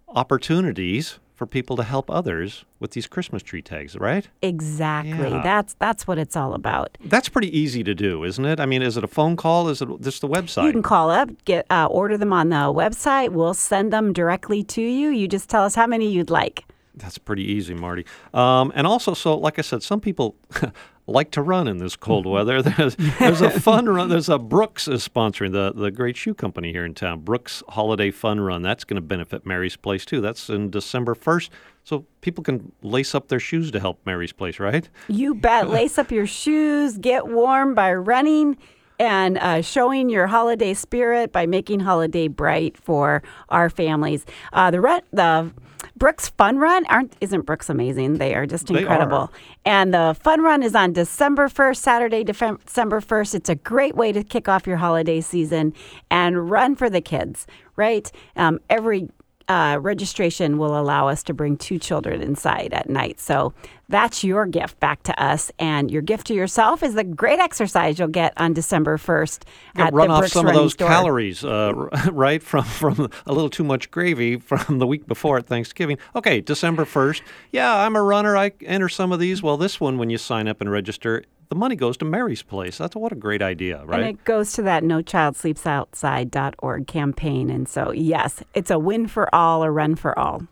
opportunities 0.08 1.18
for 1.40 1.46
people 1.46 1.74
to 1.74 1.82
help 1.82 2.10
others 2.10 2.66
with 2.80 2.90
these 2.90 3.06
Christmas 3.06 3.42
tree 3.42 3.62
tags, 3.62 3.96
right? 3.96 4.28
Exactly. 4.42 5.30
Yeah. 5.30 5.40
That's 5.42 5.74
that's 5.78 6.06
what 6.06 6.18
it's 6.18 6.36
all 6.36 6.52
about. 6.52 6.98
That's 7.02 7.30
pretty 7.30 7.56
easy 7.58 7.82
to 7.82 7.94
do, 7.94 8.24
isn't 8.24 8.44
it? 8.44 8.60
I 8.60 8.66
mean, 8.66 8.82
is 8.82 8.98
it 8.98 9.04
a 9.04 9.08
phone 9.08 9.36
call? 9.36 9.70
Is 9.70 9.80
it 9.80 9.88
just 10.02 10.20
the 10.20 10.28
website? 10.28 10.66
You 10.66 10.72
can 10.72 10.82
call 10.82 11.08
up, 11.08 11.30
get 11.46 11.64
uh, 11.70 11.86
order 11.90 12.18
them 12.18 12.34
on 12.34 12.50
the 12.50 12.56
website. 12.56 13.30
We'll 13.30 13.54
send 13.54 13.90
them 13.90 14.12
directly 14.12 14.62
to 14.64 14.82
you. 14.82 15.08
You 15.08 15.26
just 15.26 15.48
tell 15.48 15.64
us 15.64 15.74
how 15.74 15.86
many 15.86 16.10
you'd 16.10 16.28
like. 16.28 16.66
That's 16.94 17.18
pretty 17.18 17.44
easy, 17.44 17.74
Marty. 17.74 18.04
Um, 18.34 18.72
and 18.74 18.86
also, 18.86 19.14
so 19.14 19.36
like 19.36 19.58
I 19.58 19.62
said, 19.62 19.82
some 19.82 20.00
people 20.00 20.36
like 21.06 21.30
to 21.32 21.42
run 21.42 21.68
in 21.68 21.78
this 21.78 21.96
cold 21.96 22.26
weather. 22.26 22.62
There's, 22.70 22.96
there's 22.96 23.40
a 23.40 23.50
fun 23.50 23.86
run. 23.86 24.08
There's 24.08 24.28
a 24.28 24.38
Brooks 24.38 24.88
is 24.88 25.06
sponsoring 25.06 25.52
the 25.52 25.72
the 25.72 25.90
great 25.90 26.16
shoe 26.16 26.34
company 26.34 26.72
here 26.72 26.84
in 26.84 26.94
town. 26.94 27.20
Brooks 27.20 27.62
Holiday 27.68 28.10
Fun 28.10 28.40
Run. 28.40 28.62
That's 28.62 28.84
going 28.84 28.96
to 28.96 29.06
benefit 29.06 29.44
Mary's 29.44 29.76
Place 29.76 30.04
too. 30.04 30.20
That's 30.20 30.48
in 30.48 30.70
December 30.70 31.14
first, 31.14 31.50
so 31.84 32.06
people 32.20 32.42
can 32.44 32.72
lace 32.82 33.14
up 33.14 33.28
their 33.28 33.40
shoes 33.40 33.70
to 33.72 33.80
help 33.80 34.00
Mary's 34.06 34.32
Place, 34.32 34.58
right? 34.60 34.88
You 35.08 35.34
bet. 35.34 35.68
Lace 35.70 35.98
up 35.98 36.10
your 36.10 36.26
shoes, 36.26 36.98
get 36.98 37.28
warm 37.28 37.74
by 37.74 37.92
running 37.94 38.56
and 39.00 39.38
uh, 39.38 39.62
showing 39.62 40.10
your 40.10 40.26
holiday 40.26 40.74
spirit 40.74 41.32
by 41.32 41.46
making 41.46 41.80
holiday 41.80 42.28
bright 42.28 42.76
for 42.76 43.22
our 43.48 43.70
families. 43.70 44.26
Uh, 44.52 44.70
the 44.70 44.80
re- 44.80 45.00
the 45.10 45.50
Brooks 45.96 46.28
Fun 46.28 46.58
Run 46.58 46.84
aren't 46.86 47.16
isn't 47.22 47.46
Brooks 47.46 47.70
amazing? 47.70 48.18
They 48.18 48.34
are 48.34 48.46
just 48.46 48.66
They 48.66 48.80
incredible. 48.80 49.16
are. 49.16 49.30
And 49.64 49.94
the 49.94 50.14
Fun 50.22 50.42
Run 50.42 50.62
is 50.62 50.74
on 50.74 50.92
December 50.92 51.48
first, 51.48 51.82
Saturday, 51.82 52.22
December 52.24 53.00
first. 53.00 53.34
It's 53.34 53.48
a 53.48 53.54
great 53.54 53.96
way 53.96 54.12
to 54.12 54.22
kick 54.22 54.48
off 54.48 54.66
your 54.66 54.76
holiday 54.76 55.22
season 55.22 55.72
and 56.10 56.50
run 56.50 56.76
for 56.76 56.90
the 56.90 57.00
kids. 57.00 57.46
Right? 57.76 58.12
Um, 58.36 58.60
every 58.68 59.08
uh, 59.50 59.78
registration 59.80 60.58
will 60.58 60.78
allow 60.78 61.08
us 61.08 61.24
to 61.24 61.34
bring 61.34 61.56
two 61.56 61.76
children 61.76 62.22
inside 62.22 62.72
at 62.72 62.88
night. 62.88 63.18
So 63.18 63.52
that's 63.88 64.22
your 64.22 64.46
gift 64.46 64.78
back 64.78 65.02
to 65.02 65.20
us. 65.22 65.50
And 65.58 65.90
your 65.90 66.02
gift 66.02 66.28
to 66.28 66.34
yourself 66.34 66.84
is 66.84 66.94
the 66.94 67.02
great 67.02 67.40
exercise 67.40 67.98
you'll 67.98 68.06
get 68.06 68.32
on 68.36 68.52
December 68.52 68.96
1st 68.96 69.42
Yeah, 69.76 69.86
at 69.88 69.92
run 69.92 70.06
the 70.06 70.14
off 70.14 70.20
Brooks 70.20 70.32
some 70.34 70.46
of 70.46 70.54
those 70.54 70.74
Store. 70.74 70.86
calories, 70.86 71.44
uh, 71.44 71.72
right? 72.12 72.40
From 72.40 72.62
from 72.62 73.10
a 73.26 73.32
little 73.32 73.50
too 73.50 73.64
much 73.64 73.90
gravy 73.90 74.36
from 74.36 74.78
the 74.78 74.86
week 74.86 75.08
before 75.08 75.38
at 75.38 75.46
Thanksgiving. 75.46 75.98
Okay, 76.14 76.40
December 76.40 76.84
first. 76.84 77.24
Yeah, 77.50 77.74
I'm 77.76 77.96
a 77.96 78.02
runner. 78.02 78.36
I 78.36 78.52
enter 78.64 78.88
some 78.88 79.10
of 79.10 79.18
these. 79.18 79.42
Well, 79.42 79.56
this 79.56 79.80
one, 79.80 79.98
when 79.98 80.10
you 80.10 80.18
sign 80.18 80.46
up 80.46 80.60
and 80.60 80.70
register, 80.70 81.24
the 81.50 81.56
money 81.56 81.74
goes 81.74 81.96
to 81.98 82.04
Mary's 82.04 82.42
Place. 82.42 82.78
That's 82.78 82.94
what 82.94 83.10
a 83.10 83.16
great 83.16 83.42
idea, 83.42 83.84
right? 83.84 84.00
And 84.00 84.08
it 84.08 84.24
goes 84.24 84.52
to 84.52 84.62
that 84.62 84.84
No 84.84 85.02
Child 85.02 85.36
Sleeps 85.36 85.66
Outside.org 85.66 86.86
campaign. 86.86 87.50
And 87.50 87.68
so, 87.68 87.90
yes, 87.90 88.42
it's 88.54 88.70
a 88.70 88.78
win 88.78 89.08
for 89.08 89.32
all, 89.34 89.64
a 89.64 89.70
run 89.70 89.96
for 89.96 90.16
all. 90.16 90.42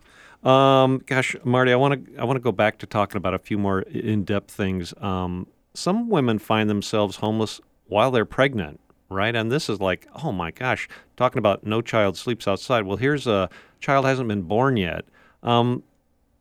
Um, 0.43 1.01
gosh, 1.05 1.35
Marty, 1.43 1.71
I 1.71 1.75
want 1.77 2.05
to 2.05 2.17
I 2.17 2.25
want 2.25 2.35
to 2.35 2.41
go 2.41 2.51
back 2.51 2.77
to 2.79 2.85
talking 2.85 3.17
about 3.17 3.33
a 3.33 3.39
few 3.39 3.57
more 3.57 3.81
in-depth 3.81 4.51
things. 4.51 4.93
Um, 5.01 5.47
some 5.73 6.09
women 6.09 6.37
find 6.37 6.69
themselves 6.69 7.17
homeless 7.17 7.61
while 7.87 8.11
they're 8.11 8.25
pregnant, 8.25 8.79
right? 9.09 9.35
And 9.35 9.51
this 9.51 9.69
is 9.69 9.79
like, 9.79 10.07
oh 10.23 10.33
my 10.33 10.51
gosh, 10.51 10.87
talking 11.15 11.39
about 11.39 11.65
no 11.65 11.81
child 11.81 12.17
sleeps 12.17 12.47
outside. 12.47 12.83
Well, 12.83 12.97
here's 12.97 13.25
a 13.25 13.49
child 13.79 14.05
hasn't 14.05 14.27
been 14.27 14.43
born 14.43 14.75
yet. 14.75 15.05
Um, 15.43 15.83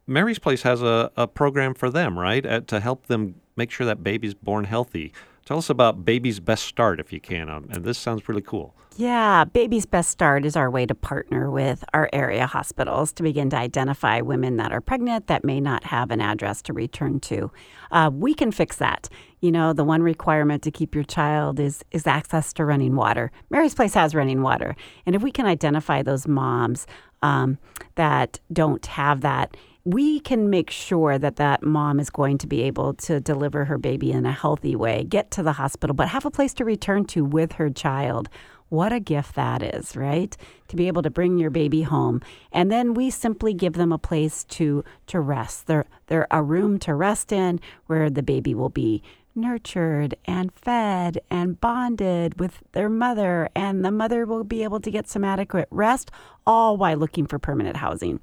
Mary's 0.06 0.38
Place 0.38 0.62
has 0.62 0.82
a, 0.82 1.12
a 1.16 1.26
program 1.26 1.74
for 1.74 1.90
them, 1.90 2.18
right, 2.18 2.44
uh, 2.44 2.60
to 2.62 2.80
help 2.80 3.06
them 3.06 3.36
make 3.58 3.70
sure 3.70 3.86
that 3.86 4.02
baby's 4.02 4.34
born 4.34 4.64
healthy. 4.64 5.12
Tell 5.44 5.58
us 5.58 5.70
about 5.70 6.04
Baby's 6.04 6.40
Best 6.40 6.64
Start, 6.64 7.00
if 7.00 7.12
you 7.12 7.20
can. 7.20 7.48
Um, 7.48 7.68
and 7.70 7.82
this 7.82 7.98
sounds 7.98 8.28
really 8.28 8.42
cool. 8.42 8.74
Yeah, 8.98 9.44
Baby's 9.44 9.86
Best 9.86 10.10
Start 10.10 10.44
is 10.44 10.56
our 10.56 10.70
way 10.70 10.84
to 10.84 10.94
partner 10.94 11.50
with 11.50 11.84
our 11.94 12.10
area 12.12 12.46
hospitals 12.46 13.12
to 13.12 13.22
begin 13.22 13.48
to 13.50 13.56
identify 13.56 14.20
women 14.20 14.56
that 14.56 14.72
are 14.72 14.80
pregnant 14.80 15.28
that 15.28 15.44
may 15.44 15.60
not 15.60 15.84
have 15.84 16.10
an 16.10 16.20
address 16.20 16.60
to 16.62 16.72
return 16.72 17.20
to. 17.20 17.50
Uh, 17.92 18.10
we 18.12 18.34
can 18.34 18.50
fix 18.50 18.76
that. 18.76 19.08
You 19.40 19.52
know, 19.52 19.72
the 19.72 19.84
one 19.84 20.02
requirement 20.02 20.64
to 20.64 20.70
keep 20.70 20.94
your 20.94 21.04
child 21.04 21.60
is 21.60 21.84
is 21.92 22.08
access 22.08 22.52
to 22.54 22.64
running 22.64 22.96
water. 22.96 23.30
Mary's 23.50 23.74
Place 23.74 23.94
has 23.94 24.16
running 24.16 24.42
water, 24.42 24.74
and 25.06 25.14
if 25.14 25.22
we 25.22 25.30
can 25.30 25.46
identify 25.46 26.02
those 26.02 26.26
moms 26.26 26.86
um, 27.22 27.56
that 27.94 28.40
don't 28.52 28.84
have 28.84 29.20
that, 29.20 29.56
we 29.88 30.20
can 30.20 30.50
make 30.50 30.70
sure 30.70 31.16
that 31.16 31.36
that 31.36 31.62
mom 31.62 31.98
is 31.98 32.10
going 32.10 32.36
to 32.36 32.46
be 32.46 32.60
able 32.62 32.92
to 32.92 33.20
deliver 33.20 33.64
her 33.64 33.78
baby 33.78 34.12
in 34.12 34.26
a 34.26 34.32
healthy 34.32 34.76
way, 34.76 35.02
get 35.02 35.30
to 35.30 35.42
the 35.42 35.52
hospital, 35.52 35.94
but 35.94 36.08
have 36.08 36.26
a 36.26 36.30
place 36.30 36.52
to 36.52 36.64
return 36.66 37.06
to 37.06 37.24
with 37.24 37.52
her 37.52 37.70
child. 37.70 38.28
What 38.68 38.92
a 38.92 39.00
gift 39.00 39.34
that 39.36 39.62
is, 39.62 39.96
right? 39.96 40.36
To 40.68 40.76
be 40.76 40.88
able 40.88 41.00
to 41.00 41.08
bring 41.08 41.38
your 41.38 41.48
baby 41.48 41.80
home. 41.80 42.20
And 42.52 42.70
then 42.70 42.92
we 42.92 43.08
simply 43.08 43.54
give 43.54 43.72
them 43.72 43.90
a 43.90 43.96
place 43.96 44.44
to 44.44 44.84
to 45.06 45.20
rest. 45.20 45.66
They're 45.66 45.86
they're 46.08 46.26
a 46.30 46.42
room 46.42 46.78
to 46.80 46.94
rest 46.94 47.32
in 47.32 47.58
where 47.86 48.10
the 48.10 48.22
baby 48.22 48.54
will 48.54 48.68
be 48.68 49.02
nurtured 49.34 50.16
and 50.26 50.52
fed 50.52 51.18
and 51.30 51.60
bonded 51.62 52.38
with 52.38 52.58
their 52.72 52.90
mother 52.90 53.48
and 53.54 53.84
the 53.84 53.92
mother 53.92 54.26
will 54.26 54.44
be 54.44 54.64
able 54.64 54.80
to 54.80 54.90
get 54.90 55.08
some 55.08 55.24
adequate 55.24 55.68
rest 55.70 56.10
all 56.46 56.76
while 56.76 56.98
looking 56.98 57.26
for 57.26 57.38
permanent 57.38 57.76
housing. 57.76 58.20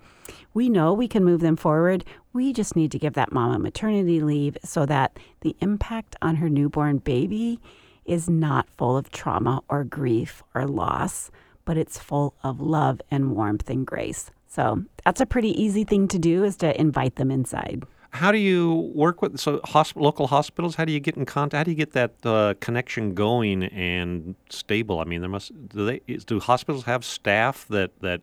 We 0.56 0.70
know 0.70 0.94
we 0.94 1.08
can 1.08 1.24
move 1.24 1.42
them 1.42 1.58
forward. 1.58 2.06
We 2.34 2.54
just 2.54 2.76
need 2.76 2.92
to 2.94 2.98
give 2.98 3.14
that 3.14 3.34
mom 3.34 3.52
a 3.52 3.60
maternity 3.60 4.22
leave 4.22 4.58
so 4.64 4.86
that 4.86 5.20
the 5.42 5.56
impact 5.60 6.16
on 6.22 6.38
her 6.38 6.50
newborn 6.50 7.00
baby 7.00 7.60
is 8.06 8.30
not 8.30 8.70
full 8.78 8.96
of 8.96 9.12
trauma 9.12 9.62
or 9.68 9.84
grief 9.84 10.42
or 10.54 10.66
loss, 10.66 11.30
but 11.66 11.78
it's 11.78 12.00
full 12.00 12.36
of 12.42 12.62
love 12.62 13.02
and 13.12 13.36
warmth 13.36 13.70
and 13.70 13.86
grace. 13.86 14.32
So 14.48 14.84
that's 15.04 15.20
a 15.20 15.26
pretty 15.26 15.50
easy 15.62 15.84
thing 15.84 16.08
to 16.08 16.18
do 16.18 16.46
is 16.46 16.56
to 16.58 16.80
invite 16.80 17.18
them 17.18 17.32
inside. 17.32 17.84
How 18.12 18.32
do 18.32 18.38
you 18.38 18.94
work 18.96 19.22
with 19.22 19.38
so 19.38 19.58
hosp- 19.66 20.00
local 20.02 20.28
hospitals? 20.28 20.76
How 20.76 20.86
do 20.86 20.94
you 20.94 21.02
get 21.02 21.18
in 21.18 21.26
contact? 21.26 21.58
How 21.58 21.64
do 21.66 21.72
you 21.72 21.76
get 21.76 21.92
that 21.92 22.14
uh, 22.26 22.54
connection 22.62 23.14
going 23.14 23.64
and 23.64 24.36
stable? 24.50 25.02
I 25.02 25.04
mean, 25.04 25.20
there 25.20 25.30
must 25.30 25.52
do 25.68 25.86
they 25.86 26.00
is- 26.08 26.24
do 26.24 26.40
hospitals 26.40 26.86
have 26.86 27.04
staff 27.04 27.68
that 27.68 27.92
that 28.00 28.22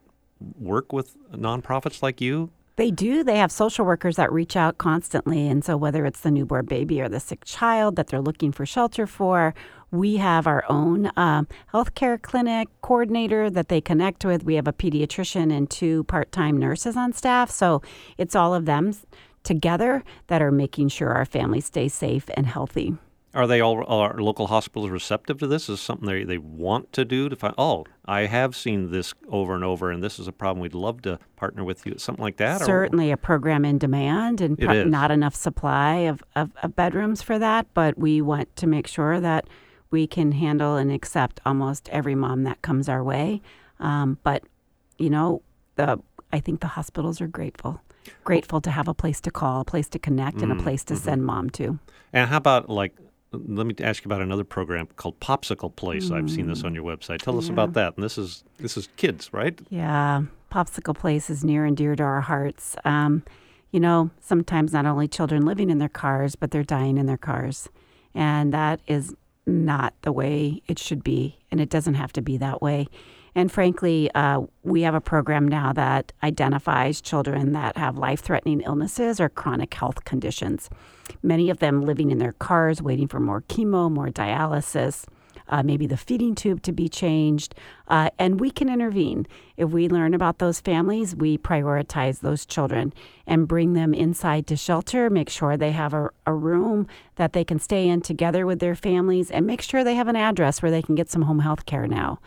work 0.58 0.92
with 0.92 1.16
nonprofits 1.32 2.02
like 2.02 2.20
you? 2.20 2.50
They 2.76 2.90
do. 2.90 3.22
They 3.22 3.36
have 3.36 3.52
social 3.52 3.84
workers 3.84 4.16
that 4.16 4.32
reach 4.32 4.56
out 4.56 4.78
constantly. 4.78 5.46
And 5.46 5.62
so, 5.62 5.76
whether 5.76 6.06
it's 6.06 6.20
the 6.20 6.30
newborn 6.30 6.64
baby 6.64 7.02
or 7.02 7.08
the 7.08 7.20
sick 7.20 7.44
child 7.44 7.96
that 7.96 8.06
they're 8.06 8.22
looking 8.22 8.50
for 8.50 8.64
shelter 8.64 9.06
for, 9.06 9.54
we 9.90 10.16
have 10.16 10.46
our 10.46 10.64
own 10.70 11.10
um, 11.16 11.48
healthcare 11.72 12.20
clinic 12.20 12.68
coordinator 12.80 13.50
that 13.50 13.68
they 13.68 13.82
connect 13.82 14.24
with. 14.24 14.44
We 14.44 14.54
have 14.54 14.66
a 14.66 14.72
pediatrician 14.72 15.52
and 15.54 15.68
two 15.68 16.04
part 16.04 16.32
time 16.32 16.56
nurses 16.56 16.96
on 16.96 17.12
staff. 17.12 17.50
So, 17.50 17.82
it's 18.16 18.34
all 18.34 18.54
of 18.54 18.64
them 18.64 18.94
together 19.42 20.02
that 20.28 20.40
are 20.40 20.52
making 20.52 20.88
sure 20.88 21.10
our 21.10 21.26
families 21.26 21.66
stay 21.66 21.88
safe 21.88 22.30
and 22.34 22.46
healthy. 22.46 22.96
Are 23.34 23.46
they 23.46 23.60
all 23.60 23.82
are 23.86 24.20
local 24.20 24.48
hospitals 24.48 24.90
receptive 24.90 25.38
to 25.38 25.46
this? 25.46 25.68
Is 25.68 25.80
something 25.80 26.06
they, 26.06 26.24
they 26.24 26.36
want 26.36 26.92
to 26.92 27.04
do 27.04 27.30
to 27.30 27.36
find? 27.36 27.54
Oh, 27.56 27.86
I 28.04 28.26
have 28.26 28.54
seen 28.54 28.90
this 28.90 29.14
over 29.28 29.54
and 29.54 29.64
over, 29.64 29.90
and 29.90 30.02
this 30.02 30.18
is 30.18 30.28
a 30.28 30.32
problem. 30.32 30.60
We'd 30.60 30.74
love 30.74 31.00
to 31.02 31.18
partner 31.36 31.64
with 31.64 31.86
you. 31.86 31.94
Something 31.96 32.22
like 32.22 32.36
that. 32.36 32.60
Certainly, 32.60 33.10
or? 33.10 33.14
a 33.14 33.16
program 33.16 33.64
in 33.64 33.78
demand, 33.78 34.42
and 34.42 34.58
pro- 34.58 34.84
not 34.84 35.10
enough 35.10 35.34
supply 35.34 35.94
of, 36.00 36.22
of, 36.36 36.50
of 36.62 36.76
bedrooms 36.76 37.22
for 37.22 37.38
that. 37.38 37.66
But 37.72 37.96
we 37.96 38.20
want 38.20 38.54
to 38.56 38.66
make 38.66 38.86
sure 38.86 39.18
that 39.18 39.48
we 39.90 40.06
can 40.06 40.32
handle 40.32 40.76
and 40.76 40.92
accept 40.92 41.40
almost 41.46 41.88
every 41.88 42.14
mom 42.14 42.44
that 42.44 42.60
comes 42.60 42.88
our 42.88 43.02
way. 43.02 43.40
Um, 43.80 44.18
but 44.22 44.42
you 44.98 45.08
know, 45.08 45.40
the 45.76 46.00
I 46.32 46.40
think 46.40 46.60
the 46.60 46.68
hospitals 46.68 47.20
are 47.20 47.28
grateful 47.28 47.80
grateful 48.24 48.60
to 48.60 48.70
have 48.70 48.88
a 48.88 48.94
place 48.94 49.20
to 49.20 49.30
call, 49.30 49.60
a 49.60 49.64
place 49.64 49.88
to 49.88 49.98
connect, 49.98 50.38
mm, 50.38 50.42
and 50.42 50.52
a 50.52 50.54
mm, 50.56 50.62
place 50.62 50.84
to 50.84 50.94
mm-hmm. 50.94 51.04
send 51.04 51.24
mom 51.24 51.50
to. 51.50 51.78
And 52.12 52.28
how 52.28 52.36
about 52.36 52.68
like 52.68 52.94
let 53.32 53.66
me 53.66 53.74
ask 53.80 54.04
you 54.04 54.08
about 54.08 54.20
another 54.20 54.44
program 54.44 54.88
called 54.96 55.18
Popsicle 55.20 55.74
Place. 55.74 56.06
Mm. 56.10 56.16
I've 56.16 56.30
seen 56.30 56.46
this 56.46 56.64
on 56.64 56.74
your 56.74 56.84
website. 56.84 57.18
Tell 57.18 57.38
us 57.38 57.48
about 57.48 57.72
that. 57.74 57.94
And 57.96 58.04
this 58.04 58.18
is 58.18 58.44
this 58.58 58.76
is 58.76 58.88
kids, 58.96 59.32
right? 59.32 59.58
Yeah, 59.70 60.22
Popsicle 60.50 60.96
Place 60.96 61.30
is 61.30 61.44
near 61.44 61.64
and 61.64 61.76
dear 61.76 61.96
to 61.96 62.02
our 62.02 62.20
hearts. 62.20 62.76
Um, 62.84 63.22
you 63.70 63.80
know, 63.80 64.10
sometimes 64.20 64.72
not 64.72 64.84
only 64.84 65.08
children 65.08 65.46
living 65.46 65.70
in 65.70 65.78
their 65.78 65.88
cars, 65.88 66.36
but 66.36 66.50
they're 66.50 66.62
dying 66.62 66.98
in 66.98 67.06
their 67.06 67.16
cars, 67.16 67.68
and 68.14 68.52
that 68.52 68.80
is 68.86 69.14
not 69.46 69.94
the 70.02 70.12
way 70.12 70.62
it 70.68 70.78
should 70.78 71.02
be, 71.02 71.38
and 71.50 71.60
it 71.60 71.70
doesn't 71.70 71.94
have 71.94 72.12
to 72.12 72.22
be 72.22 72.36
that 72.36 72.60
way. 72.62 72.86
And 73.34 73.50
frankly, 73.50 74.10
uh, 74.14 74.42
we 74.62 74.82
have 74.82 74.94
a 74.94 75.00
program 75.00 75.48
now 75.48 75.72
that 75.72 76.12
identifies 76.22 77.00
children 77.00 77.52
that 77.52 77.76
have 77.76 77.96
life 77.96 78.20
threatening 78.20 78.60
illnesses 78.60 79.20
or 79.20 79.28
chronic 79.28 79.72
health 79.72 80.04
conditions. 80.04 80.68
Many 81.22 81.48
of 81.50 81.58
them 81.58 81.82
living 81.82 82.10
in 82.10 82.18
their 82.18 82.32
cars, 82.32 82.82
waiting 82.82 83.08
for 83.08 83.20
more 83.20 83.42
chemo, 83.42 83.90
more 83.90 84.08
dialysis. 84.08 85.06
Uh, 85.48 85.62
maybe 85.62 85.86
the 85.86 85.96
feeding 85.96 86.34
tube 86.34 86.62
to 86.62 86.72
be 86.72 86.88
changed, 86.88 87.54
uh, 87.88 88.08
and 88.18 88.40
we 88.40 88.50
can 88.50 88.68
intervene. 88.68 89.26
If 89.56 89.70
we 89.70 89.88
learn 89.88 90.14
about 90.14 90.38
those 90.38 90.60
families, 90.60 91.16
we 91.16 91.36
prioritize 91.36 92.20
those 92.20 92.46
children 92.46 92.94
and 93.26 93.48
bring 93.48 93.72
them 93.72 93.92
inside 93.92 94.46
to 94.46 94.56
shelter, 94.56 95.10
make 95.10 95.28
sure 95.28 95.56
they 95.56 95.72
have 95.72 95.92
a, 95.92 96.10
a 96.26 96.32
room 96.32 96.86
that 97.16 97.32
they 97.32 97.44
can 97.44 97.58
stay 97.58 97.88
in 97.88 98.00
together 98.00 98.46
with 98.46 98.60
their 98.60 98.76
families, 98.76 99.30
and 99.30 99.44
make 99.44 99.60
sure 99.60 99.82
they 99.82 99.96
have 99.96 100.08
an 100.08 100.16
address 100.16 100.62
where 100.62 100.70
they 100.70 100.80
can 100.80 100.94
get 100.94 101.10
some 101.10 101.22
home 101.22 101.40
health 101.40 101.66
care 101.66 101.88
now. 101.88 102.20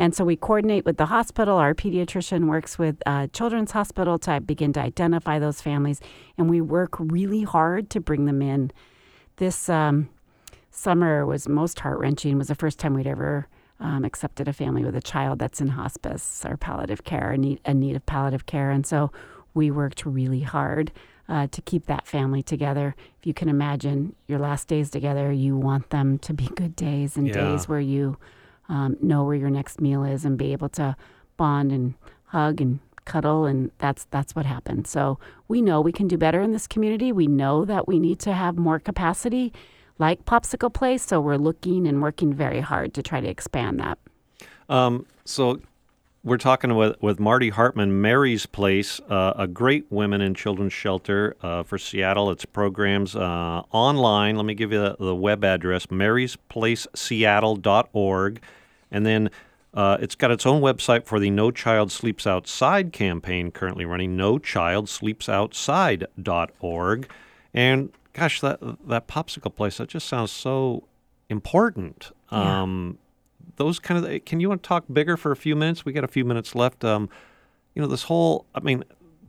And 0.00 0.14
so 0.14 0.24
we 0.24 0.34
coordinate 0.34 0.86
with 0.86 0.96
the 0.96 1.04
hospital. 1.04 1.58
Our 1.58 1.74
pediatrician 1.74 2.46
works 2.46 2.78
with 2.78 3.02
uh, 3.04 3.26
Children's 3.34 3.72
Hospital 3.72 4.18
to 4.20 4.40
begin 4.40 4.72
to 4.72 4.80
identify 4.80 5.38
those 5.38 5.60
families, 5.60 6.00
and 6.38 6.48
we 6.48 6.62
work 6.62 6.98
really 6.98 7.42
hard 7.42 7.90
to 7.90 8.00
bring 8.00 8.24
them 8.24 8.40
in. 8.40 8.72
This 9.36 9.68
um, 9.68 10.08
summer 10.70 11.26
was 11.26 11.50
most 11.50 11.80
heart 11.80 11.98
wrenching. 11.98 12.38
Was 12.38 12.48
the 12.48 12.54
first 12.54 12.78
time 12.78 12.94
we'd 12.94 13.06
ever 13.06 13.46
um, 13.78 14.06
accepted 14.06 14.48
a 14.48 14.54
family 14.54 14.86
with 14.86 14.96
a 14.96 15.02
child 15.02 15.38
that's 15.38 15.60
in 15.60 15.68
hospice 15.68 16.46
or 16.46 16.56
palliative 16.56 17.04
care, 17.04 17.32
a 17.32 17.36
need, 17.36 17.60
a 17.66 17.74
need 17.74 17.94
of 17.94 18.06
palliative 18.06 18.46
care, 18.46 18.70
and 18.70 18.86
so 18.86 19.12
we 19.52 19.70
worked 19.70 20.06
really 20.06 20.42
hard. 20.42 20.92
Uh, 21.28 21.46
to 21.46 21.62
keep 21.62 21.86
that 21.86 22.08
family 22.08 22.42
together. 22.42 22.96
If 23.20 23.24
you 23.24 23.32
can 23.32 23.48
imagine 23.48 24.16
your 24.26 24.40
last 24.40 24.66
days 24.66 24.90
together, 24.90 25.30
you 25.30 25.56
want 25.56 25.90
them 25.90 26.18
to 26.18 26.34
be 26.34 26.46
good 26.56 26.74
days 26.74 27.16
and 27.16 27.28
yeah. 27.28 27.34
days 27.34 27.68
where 27.68 27.78
you 27.78 28.16
um, 28.70 28.96
know 29.02 29.24
where 29.24 29.34
your 29.34 29.50
next 29.50 29.80
meal 29.80 30.04
is 30.04 30.24
and 30.24 30.38
be 30.38 30.52
able 30.52 30.68
to 30.70 30.96
bond 31.36 31.72
and 31.72 31.94
hug 32.26 32.60
and 32.60 32.78
cuddle 33.04 33.44
and 33.44 33.72
that's 33.78 34.06
that's 34.10 34.36
what 34.36 34.46
happened 34.46 34.86
so 34.86 35.18
we 35.48 35.60
know 35.60 35.80
we 35.80 35.90
can 35.90 36.06
do 36.06 36.16
better 36.16 36.40
in 36.40 36.52
this 36.52 36.68
community 36.68 37.10
we 37.10 37.26
know 37.26 37.64
that 37.64 37.88
we 37.88 37.98
need 37.98 38.20
to 38.20 38.32
have 38.32 38.56
more 38.56 38.78
capacity 38.78 39.52
like 39.98 40.24
popsicle 40.24 40.72
place 40.72 41.02
so 41.02 41.20
we're 41.20 41.36
looking 41.36 41.88
and 41.88 42.02
working 42.02 42.32
very 42.32 42.60
hard 42.60 42.94
to 42.94 43.02
try 43.02 43.20
to 43.20 43.28
expand 43.28 43.80
that 43.80 43.98
um, 44.68 45.06
so 45.24 45.60
we're 46.22 46.36
talking 46.36 46.76
with, 46.76 47.00
with 47.00 47.18
Marty 47.18 47.48
Hartman, 47.48 48.02
Mary's 48.02 48.44
Place, 48.44 49.00
uh, 49.08 49.32
a 49.36 49.46
great 49.46 49.90
women 49.90 50.20
and 50.20 50.36
children's 50.36 50.74
shelter 50.74 51.34
uh, 51.42 51.62
for 51.62 51.78
Seattle. 51.78 52.30
Its 52.30 52.44
programs 52.44 53.16
uh, 53.16 53.62
online. 53.72 54.36
Let 54.36 54.44
me 54.44 54.52
give 54.54 54.70
you 54.70 54.80
the, 54.80 54.96
the 55.00 55.14
web 55.14 55.42
address, 55.44 55.86
marysplaceseattle.org. 55.86 58.42
And 58.90 59.06
then 59.06 59.30
uh, 59.72 59.96
it's 60.00 60.14
got 60.14 60.30
its 60.30 60.46
own 60.46 60.62
website 60.62 61.06
for 61.06 61.18
the 61.20 61.30
No 61.30 61.50
Child 61.50 61.92
Sleeps 61.92 62.26
Outside 62.26 62.92
campaign 62.92 63.50
currently 63.50 63.84
running, 63.84 64.16
nochildsleepsoutside.org. 64.16 67.10
And 67.52 67.92
gosh, 68.12 68.40
that 68.40 68.60
that 68.86 69.08
popsicle 69.08 69.54
place, 69.54 69.78
that 69.78 69.88
just 69.88 70.08
sounds 70.08 70.32
so 70.32 70.84
important. 71.28 72.12
Yeah. 72.32 72.62
Um, 72.62 72.98
those 73.56 73.78
kind 73.78 74.04
of, 74.04 74.24
can 74.24 74.40
you 74.40 74.48
want 74.48 74.62
to 74.62 74.68
talk 74.68 74.84
bigger 74.92 75.16
for 75.16 75.32
a 75.32 75.36
few 75.36 75.54
minutes? 75.54 75.84
We 75.84 75.92
got 75.92 76.04
a 76.04 76.08
few 76.08 76.24
minutes 76.24 76.54
left. 76.54 76.84
Um, 76.84 77.10
you 77.74 77.82
know, 77.82 77.88
this 77.88 78.04
whole, 78.04 78.46
I 78.54 78.60
mean, 78.60 78.84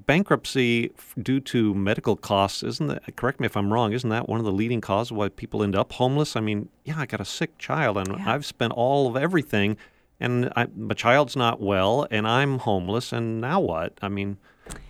bankruptcy 0.05 0.91
due 1.21 1.39
to 1.39 1.73
medical 1.73 2.15
costs 2.15 2.63
isn't 2.63 2.87
that 2.87 3.15
correct 3.15 3.39
me 3.39 3.45
if 3.45 3.55
i'm 3.55 3.71
wrong 3.71 3.93
isn't 3.93 4.09
that 4.09 4.27
one 4.27 4.39
of 4.39 4.45
the 4.45 4.51
leading 4.51 4.81
causes 4.81 5.11
why 5.11 5.29
people 5.29 5.63
end 5.63 5.75
up 5.75 5.93
homeless? 5.93 6.35
I 6.35 6.39
mean 6.39 6.69
yeah 6.83 6.99
i 6.99 7.05
got 7.05 7.21
a 7.21 7.25
sick 7.25 7.57
child 7.57 7.97
and 7.97 8.07
yeah. 8.07 8.33
i've 8.33 8.45
spent 8.45 8.73
all 8.73 9.07
of 9.07 9.15
everything 9.15 9.77
and 10.19 10.51
I, 10.55 10.67
my 10.75 10.93
child's 10.93 11.35
not 11.35 11.59
well 11.61 12.07
and 12.09 12.27
i'm 12.27 12.59
homeless 12.59 13.11
and 13.11 13.41
now 13.41 13.59
what? 13.59 13.97
I 14.01 14.09
mean 14.09 14.37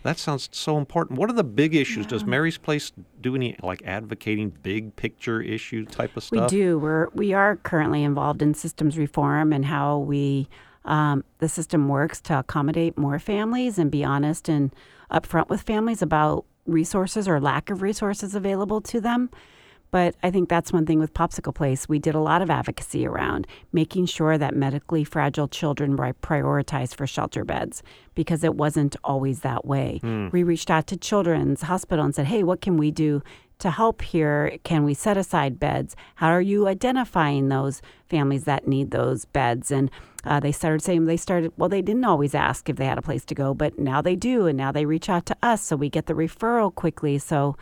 that 0.03 0.19
sounds 0.19 0.49
so 0.51 0.77
important. 0.77 1.17
What 1.17 1.29
are 1.29 1.33
the 1.33 1.43
big 1.43 1.75
issues? 1.75 2.05
Yeah. 2.05 2.11
does 2.11 2.25
mary's 2.25 2.57
place 2.57 2.91
do 3.19 3.35
any 3.35 3.55
like 3.63 3.81
advocating 3.85 4.49
big 4.49 4.95
picture 4.95 5.41
issue 5.41 5.85
type 5.85 6.15
of 6.15 6.23
stuff? 6.23 6.51
we 6.51 6.57
do. 6.57 6.79
We're 6.79 7.09
we 7.13 7.33
are 7.33 7.55
currently 7.57 8.03
involved 8.03 8.41
in 8.41 8.53
systems 8.53 8.97
reform 8.97 9.53
and 9.53 9.65
how 9.65 9.97
we 9.97 10.47
um, 10.85 11.23
the 11.39 11.49
system 11.49 11.87
works 11.87 12.21
to 12.21 12.39
accommodate 12.39 12.97
more 12.97 13.19
families 13.19 13.77
and 13.77 13.91
be 13.91 14.03
honest 14.03 14.49
and 14.49 14.73
upfront 15.11 15.49
with 15.49 15.61
families 15.61 16.01
about 16.01 16.45
resources 16.65 17.27
or 17.27 17.39
lack 17.39 17.69
of 17.69 17.81
resources 17.81 18.35
available 18.35 18.81
to 18.81 19.01
them. 19.01 19.29
But 19.91 20.15
I 20.23 20.31
think 20.31 20.47
that's 20.47 20.71
one 20.71 20.85
thing 20.85 20.99
with 20.99 21.13
Popsicle 21.13 21.53
Place. 21.53 21.89
We 21.89 21.99
did 21.99 22.15
a 22.15 22.19
lot 22.19 22.41
of 22.41 22.49
advocacy 22.49 23.05
around 23.05 23.45
making 23.73 24.05
sure 24.05 24.37
that 24.37 24.55
medically 24.55 25.03
fragile 25.03 25.49
children 25.49 25.97
were 25.97 26.13
prioritized 26.13 26.95
for 26.95 27.05
shelter 27.05 27.43
beds 27.43 27.83
because 28.15 28.43
it 28.45 28.55
wasn't 28.55 28.95
always 29.03 29.41
that 29.41 29.65
way. 29.65 29.99
Mm. 30.01 30.31
We 30.31 30.43
reached 30.43 30.71
out 30.71 30.87
to 30.87 30.97
Children's 30.97 31.63
Hospital 31.63 32.05
and 32.05 32.15
said, 32.15 32.27
hey, 32.27 32.41
what 32.41 32.61
can 32.61 32.77
we 32.77 32.89
do 32.89 33.21
to 33.59 33.69
help 33.69 34.01
here? 34.01 34.57
Can 34.63 34.85
we 34.85 34.93
set 34.93 35.17
aside 35.17 35.59
beds? 35.59 35.95
How 36.15 36.29
are 36.29 36.41
you 36.41 36.67
identifying 36.67 37.49
those 37.49 37.81
families 38.09 38.45
that 38.45 38.69
need 38.69 38.91
those 38.91 39.25
beds? 39.25 39.71
And 39.71 39.91
uh, 40.23 40.39
they 40.39 40.51
started 40.51 40.81
saying 40.81 41.05
they 41.05 41.17
started, 41.17 41.51
well, 41.57 41.69
they 41.69 41.81
didn't 41.81 42.05
always 42.05 42.35
ask 42.35 42.69
if 42.69 42.75
they 42.75 42.85
had 42.85 42.97
a 42.97 43.01
place 43.01 43.25
to 43.25 43.35
go, 43.35 43.53
but 43.53 43.79
now 43.79 44.01
they 44.01 44.15
do. 44.15 44.45
And 44.45 44.57
now 44.57 44.71
they 44.71 44.85
reach 44.85 45.09
out 45.09 45.25
to 45.27 45.37
us. 45.41 45.61
So 45.61 45.75
we 45.75 45.89
get 45.89 46.05
the 46.05 46.13
referral 46.13 46.73
quickly 46.73 47.17
so 47.17 47.55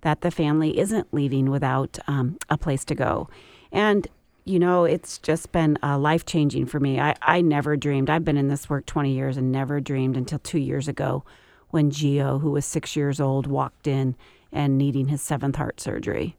that 0.00 0.20
the 0.20 0.30
family 0.30 0.78
isn't 0.78 1.12
leaving 1.12 1.50
without 1.50 1.98
um, 2.06 2.38
a 2.48 2.56
place 2.56 2.84
to 2.86 2.94
go. 2.94 3.28
And, 3.72 4.06
you 4.44 4.58
know, 4.58 4.84
it's 4.84 5.18
just 5.18 5.52
been 5.52 5.78
uh, 5.82 5.98
life 5.98 6.24
changing 6.24 6.66
for 6.66 6.80
me. 6.80 7.00
I, 7.00 7.14
I 7.20 7.40
never 7.40 7.76
dreamed, 7.76 8.08
I've 8.08 8.24
been 8.24 8.36
in 8.36 8.48
this 8.48 8.70
work 8.70 8.86
20 8.86 9.12
years 9.12 9.36
and 9.36 9.52
never 9.52 9.80
dreamed 9.80 10.16
until 10.16 10.38
two 10.38 10.58
years 10.58 10.88
ago 10.88 11.24
when 11.70 11.90
Geo, 11.90 12.38
who 12.38 12.52
was 12.52 12.64
six 12.64 12.96
years 12.96 13.20
old, 13.20 13.46
walked 13.46 13.86
in 13.86 14.14
and 14.52 14.78
needing 14.78 15.08
his 15.08 15.20
seventh 15.20 15.56
heart 15.56 15.80
surgery. 15.80 16.36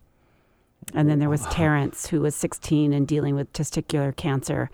And 0.93 1.09
then 1.09 1.19
there 1.19 1.29
was 1.29 1.45
Terrence, 1.47 2.07
who 2.07 2.21
was 2.21 2.35
16 2.35 2.93
and 2.93 3.07
dealing 3.07 3.35
with 3.35 3.51
testicular 3.51 4.15
cancer. 4.15 4.69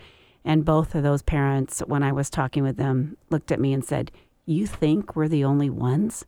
And 0.45 0.65
both 0.65 0.93
of 0.95 1.03
those 1.03 1.21
parents, 1.21 1.79
when 1.87 2.03
I 2.03 2.11
was 2.11 2.29
talking 2.29 2.63
with 2.63 2.77
them, 2.77 3.17
looked 3.29 3.51
at 3.51 3.59
me 3.59 3.73
and 3.73 3.83
said, 3.83 4.11
You 4.45 4.67
think 4.67 5.15
we're 5.15 5.27
the 5.27 5.45
only 5.45 5.69
ones? 5.69 6.25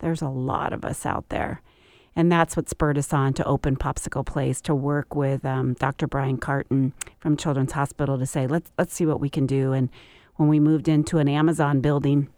There's 0.00 0.22
a 0.22 0.28
lot 0.28 0.72
of 0.72 0.84
us 0.84 1.06
out 1.06 1.28
there. 1.28 1.62
And 2.16 2.30
that's 2.30 2.56
what 2.56 2.68
spurred 2.68 2.98
us 2.98 3.12
on 3.12 3.32
to 3.34 3.44
open 3.44 3.76
Popsicle 3.76 4.24
Place 4.24 4.60
to 4.62 4.74
work 4.74 5.14
with 5.14 5.44
um, 5.44 5.74
Dr. 5.74 6.06
Brian 6.06 6.38
Carton 6.38 6.92
from 7.18 7.36
Children's 7.36 7.72
Hospital 7.72 8.18
to 8.18 8.26
say, 8.26 8.46
let's, 8.46 8.70
let's 8.78 8.94
see 8.94 9.06
what 9.06 9.20
we 9.20 9.28
can 9.28 9.46
do. 9.46 9.72
And 9.72 9.88
when 10.36 10.48
we 10.48 10.60
moved 10.60 10.88
into 10.88 11.18
an 11.18 11.28
Amazon 11.28 11.80
building 11.80 12.28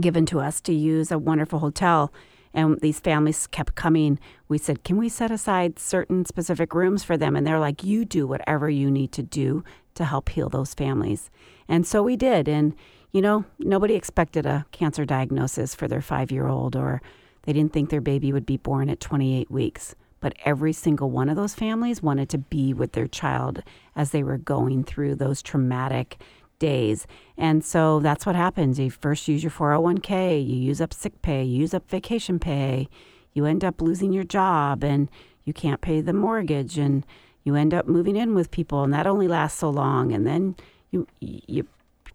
given 0.00 0.24
to 0.26 0.40
us 0.40 0.60
to 0.62 0.72
use 0.72 1.10
a 1.10 1.18
wonderful 1.18 1.58
hotel, 1.58 2.12
and 2.54 2.78
these 2.80 3.00
families 3.00 3.46
kept 3.46 3.74
coming. 3.74 4.18
We 4.48 4.58
said, 4.58 4.84
Can 4.84 4.96
we 4.96 5.08
set 5.08 5.30
aside 5.30 5.78
certain 5.78 6.24
specific 6.24 6.74
rooms 6.74 7.04
for 7.04 7.16
them? 7.16 7.36
And 7.36 7.46
they're 7.46 7.58
like, 7.58 7.84
You 7.84 8.04
do 8.04 8.26
whatever 8.26 8.68
you 8.68 8.90
need 8.90 9.12
to 9.12 9.22
do 9.22 9.64
to 9.94 10.04
help 10.04 10.30
heal 10.30 10.48
those 10.48 10.74
families. 10.74 11.30
And 11.68 11.86
so 11.86 12.02
we 12.02 12.16
did. 12.16 12.48
And, 12.48 12.74
you 13.12 13.22
know, 13.22 13.44
nobody 13.58 13.94
expected 13.94 14.46
a 14.46 14.66
cancer 14.72 15.04
diagnosis 15.04 15.74
for 15.74 15.88
their 15.88 16.02
five 16.02 16.30
year 16.30 16.46
old, 16.46 16.76
or 16.76 17.02
they 17.42 17.52
didn't 17.52 17.72
think 17.72 17.90
their 17.90 18.00
baby 18.00 18.32
would 18.32 18.46
be 18.46 18.56
born 18.56 18.88
at 18.88 19.00
28 19.00 19.50
weeks. 19.50 19.94
But 20.20 20.36
every 20.44 20.72
single 20.72 21.10
one 21.10 21.28
of 21.28 21.36
those 21.36 21.54
families 21.54 22.02
wanted 22.02 22.28
to 22.30 22.38
be 22.38 22.72
with 22.72 22.92
their 22.92 23.08
child 23.08 23.62
as 23.96 24.10
they 24.10 24.22
were 24.22 24.38
going 24.38 24.84
through 24.84 25.16
those 25.16 25.42
traumatic 25.42 26.22
days. 26.62 27.08
And 27.36 27.64
so 27.64 27.98
that's 27.98 28.24
what 28.24 28.36
happens. 28.36 28.78
You 28.78 28.88
first 28.88 29.26
use 29.26 29.42
your 29.42 29.50
401k, 29.50 30.46
you 30.46 30.54
use 30.54 30.80
up 30.80 30.94
sick 30.94 31.20
pay, 31.20 31.42
you 31.42 31.58
use 31.58 31.74
up 31.74 31.90
vacation 31.90 32.38
pay, 32.38 32.88
you 33.34 33.46
end 33.46 33.64
up 33.64 33.82
losing 33.82 34.12
your 34.12 34.22
job, 34.22 34.84
and 34.84 35.10
you 35.44 35.52
can't 35.52 35.80
pay 35.80 36.00
the 36.00 36.12
mortgage, 36.12 36.78
and 36.78 37.04
you 37.42 37.56
end 37.56 37.74
up 37.74 37.88
moving 37.88 38.14
in 38.14 38.32
with 38.36 38.52
people, 38.52 38.84
and 38.84 38.94
that 38.94 39.08
only 39.08 39.26
lasts 39.26 39.58
so 39.58 39.70
long. 39.70 40.12
And 40.12 40.24
then 40.24 40.54
you 40.92 41.08
you 41.20 41.66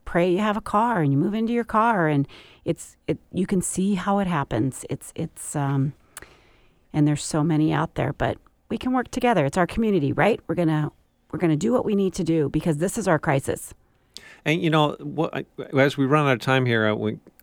pray 0.05 0.31
you 0.31 0.39
have 0.39 0.55
a 0.55 0.61
car, 0.61 1.01
and 1.01 1.11
you 1.11 1.17
move 1.17 1.33
into 1.33 1.51
your 1.51 1.65
car, 1.65 2.07
and 2.07 2.25
it's 2.63 2.95
it. 3.05 3.17
You 3.33 3.45
can 3.45 3.61
see 3.61 3.95
how 3.95 4.19
it 4.19 4.27
happens. 4.27 4.85
It's 4.89 5.11
it's 5.13 5.55
um, 5.57 5.93
and 6.93 7.05
there's 7.05 7.25
so 7.25 7.43
many 7.43 7.73
out 7.73 7.95
there, 7.95 8.13
but 8.13 8.37
we 8.69 8.77
can 8.77 8.93
work 8.93 9.11
together. 9.11 9.45
It's 9.45 9.57
our 9.57 9.67
community, 9.67 10.13
right? 10.13 10.39
We're 10.47 10.55
gonna 10.55 10.91
we're 11.31 11.39
gonna 11.39 11.57
do 11.57 11.73
what 11.73 11.83
we 11.83 11.95
need 11.95 12.13
to 12.13 12.23
do 12.23 12.49
because 12.49 12.77
this 12.77 12.97
is 12.97 13.07
our 13.07 13.19
crisis. 13.19 13.73
And 14.47 14.63
you 14.63 14.69
know, 14.69 14.95
what, 15.01 15.45
as 15.77 15.97
we 15.97 16.05
run 16.05 16.25
out 16.25 16.31
of 16.31 16.39
time 16.39 16.65
here, 16.65 16.87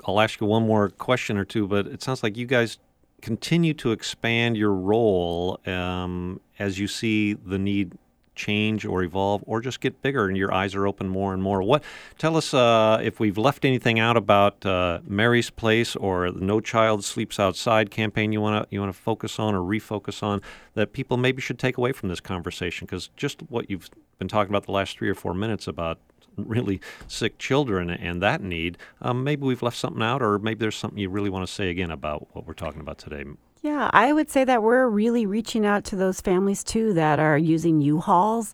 I'll 0.06 0.20
ask 0.20 0.40
you 0.40 0.46
one 0.46 0.66
more 0.66 0.88
question 0.88 1.36
or 1.36 1.44
two. 1.44 1.68
But 1.68 1.86
it 1.86 2.02
sounds 2.02 2.22
like 2.22 2.36
you 2.36 2.46
guys 2.46 2.78
continue 3.20 3.74
to 3.74 3.92
expand 3.92 4.56
your 4.56 4.72
role 4.72 5.60
um, 5.66 6.40
as 6.58 6.78
you 6.78 6.88
see 6.88 7.34
the 7.34 7.58
need 7.58 7.92
change 8.34 8.84
or 8.84 9.02
evolve 9.02 9.42
or 9.46 9.60
just 9.60 9.80
get 9.80 10.02
bigger 10.02 10.26
and 10.26 10.36
your 10.36 10.52
eyes 10.52 10.74
are 10.74 10.88
open 10.88 11.08
more 11.08 11.32
and 11.32 11.40
more 11.40 11.62
what 11.62 11.84
tell 12.18 12.36
us 12.36 12.52
uh, 12.52 12.98
if 13.00 13.20
we've 13.20 13.38
left 13.38 13.64
anything 13.64 14.00
out 14.00 14.16
about 14.16 14.66
uh, 14.66 14.98
mary's 15.06 15.50
place 15.50 15.94
or 15.94 16.32
the 16.32 16.40
no 16.40 16.60
child 16.60 17.04
sleeps 17.04 17.38
outside 17.38 17.92
campaign 17.92 18.32
you 18.32 18.40
want 18.40 18.68
to 18.68 18.74
you 18.74 18.80
want 18.80 18.92
to 18.92 19.00
focus 19.00 19.38
on 19.38 19.54
or 19.54 19.60
refocus 19.60 20.20
on 20.20 20.42
that 20.74 20.92
people 20.92 21.16
maybe 21.16 21.40
should 21.40 21.60
take 21.60 21.78
away 21.78 21.92
from 21.92 22.08
this 22.08 22.18
conversation 22.18 22.86
because 22.86 23.08
just 23.16 23.40
what 23.50 23.70
you've 23.70 23.88
been 24.18 24.26
talking 24.26 24.50
about 24.50 24.64
the 24.64 24.72
last 24.72 24.98
three 24.98 25.08
or 25.08 25.14
four 25.14 25.32
minutes 25.32 25.68
about 25.68 26.00
really 26.36 26.80
sick 27.08 27.38
children 27.38 27.90
and 27.90 28.22
that 28.22 28.42
need, 28.42 28.78
um, 29.00 29.24
maybe 29.24 29.44
we've 29.44 29.62
left 29.62 29.76
something 29.76 30.02
out, 30.02 30.22
or 30.22 30.38
maybe 30.38 30.58
there's 30.60 30.76
something 30.76 30.98
you 30.98 31.08
really 31.08 31.30
want 31.30 31.46
to 31.46 31.52
say 31.52 31.70
again 31.70 31.90
about 31.90 32.28
what 32.32 32.46
we're 32.46 32.54
talking 32.54 32.80
about 32.80 32.98
today. 32.98 33.24
Yeah, 33.62 33.90
I 33.92 34.12
would 34.12 34.30
say 34.30 34.44
that 34.44 34.62
we're 34.62 34.86
really 34.88 35.24
reaching 35.24 35.64
out 35.64 35.84
to 35.84 35.96
those 35.96 36.20
families 36.20 36.62
too 36.62 36.92
that 36.94 37.18
are 37.18 37.38
using 37.38 37.80
U-Hauls 37.80 38.52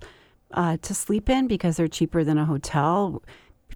uh, 0.53 0.77
to 0.83 0.95
sleep 0.95 1.29
in 1.29 1.49
because 1.49 1.77
they're 1.77 1.89
cheaper 1.89 2.23
than 2.23 2.39
a 2.39 2.45
hotel. 2.45 3.23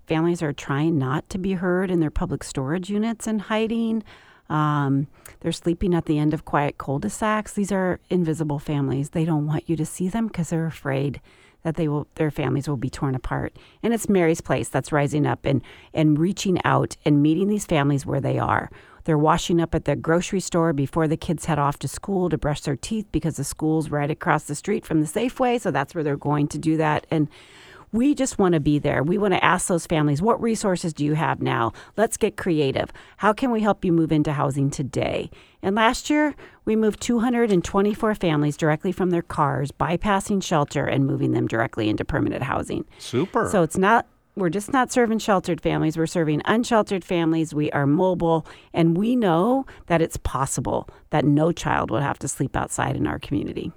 Families 0.07 0.43
are 0.43 0.53
trying 0.53 0.99
not 0.99 1.29
to 1.31 1.39
be 1.39 1.55
heard 1.55 1.91
in 1.91 2.01
their 2.01 2.11
public 2.11 2.45
storage 2.45 2.91
units 2.91 3.27
and 3.27 3.43
hiding. 3.43 4.05
Um, 4.49 5.09
they're 5.41 5.53
sleeping 5.53 5.95
at 5.95 6.05
the 6.05 6.19
end 6.19 6.35
of 6.35 6.45
quiet 6.45 6.79
cul-de-sacs. 6.79 7.55
These 7.55 7.73
are 7.73 7.99
invisible 8.11 8.59
families. 8.59 9.11
They 9.11 9.25
don't 9.25 9.47
want 9.47 9.69
you 9.69 9.75
to 9.77 9.87
see 9.87 10.09
them 10.09 10.27
because 10.27 10.51
they're 10.51 10.67
afraid 10.67 11.21
that 11.65 11.75
they 11.77 11.89
will 11.89 12.07
their 12.15 12.31
families 12.31 12.69
will 12.69 12.77
be 12.77 12.91
torn 12.91 13.15
apart. 13.15 13.57
And 13.83 13.93
it's 13.93 14.09
Mary's 14.09 14.41
Place 14.41 14.69
that's 14.69 14.93
rising 14.93 15.27
up 15.27 15.45
and 15.45 15.63
and 15.93 16.19
reaching 16.19 16.65
out 16.65 16.97
and 17.05 17.23
meeting 17.23 17.49
these 17.49 17.67
families 17.67 18.07
where 18.07 18.21
they 18.21 18.39
are. 18.39 18.71
They're 19.05 19.19
washing 19.19 19.61
up 19.61 19.75
at 19.75 19.85
the 19.85 19.97
grocery 19.97 20.41
store 20.41 20.73
before 20.73 21.09
the 21.09 21.17
kids 21.17 21.45
head 21.45 21.59
off 21.59 21.79
to 21.81 21.89
school 21.89 22.31
to 22.31 22.39
brush 22.39 22.63
their 22.63 22.77
teeth 22.77 23.07
because 23.13 23.37
the 23.37 23.45
school's 23.45 23.91
right 23.91 24.11
across 24.11 24.45
the 24.45 24.55
street 24.55 24.87
from 24.87 25.03
the 25.03 25.07
Safeway, 25.07 25.61
so 25.61 25.71
that's 25.71 25.95
where 25.95 26.03
they're 26.05 26.17
going 26.17 26.49
to 26.49 26.59
do 26.59 26.79
that. 26.79 27.07
And 27.11 27.29
we 27.95 28.13
just 28.13 28.41
want 28.41 28.55
to 28.55 28.61
be 28.61 28.81
there. 28.81 29.05
We 29.05 29.19
want 29.19 29.35
to 29.35 29.45
ask 29.45 29.69
those 29.69 29.87
families, 29.87 30.21
what 30.21 30.43
resources 30.43 30.93
do 30.93 31.05
you 31.05 31.15
have 31.15 31.41
now? 31.41 31.73
Let's 31.97 32.17
get 32.17 32.37
creative. 32.37 32.91
How 33.19 33.33
can 33.33 33.53
we 33.53 33.61
help 33.61 33.85
you 33.85 33.93
move 33.93 34.11
into 34.11 34.33
housing 34.33 34.69
today? 34.69 35.31
And 35.63 35.77
last 35.77 36.11
year, 36.11 36.35
we 36.65 36.75
moved 36.75 37.01
224 37.01 38.17
families 38.17 38.57
directly 38.57 38.91
from 38.91 39.11
their 39.11 39.23
cars, 39.23 39.71
bypassing 39.71 40.43
shelter 40.43 40.85
and 40.85 41.07
moving 41.07 41.33
them 41.33 41.47
directly 41.47 41.89
into 41.89 42.05
permanent 42.05 42.43
housing. 42.43 42.85
Super. 42.99 43.49
So 43.49 43.63
it's 43.63 43.79
not 43.79 44.07
we're 44.37 44.49
just 44.49 44.73
not 44.73 44.91
serving 44.91 45.19
sheltered 45.19 45.61
families. 45.61 45.97
We're 45.97 46.07
serving 46.07 46.43
unsheltered 46.45 47.05
families. 47.05 47.55
We 47.55 47.71
are 47.71 47.87
mobile, 47.87 48.45
and 48.73 48.97
we 48.97 49.15
know 49.15 49.65
that 49.87 50.03
it's 50.03 50.17
possible 50.17 50.89
that 51.11 51.25
no 51.25 51.53
child 51.53 51.91
would 51.91 52.03
have 52.03 52.19
to 52.21 52.29
sleep 52.29 52.57
outside 52.57 52.97
in 52.97 53.07
our 53.07 53.21
community. 53.21 53.71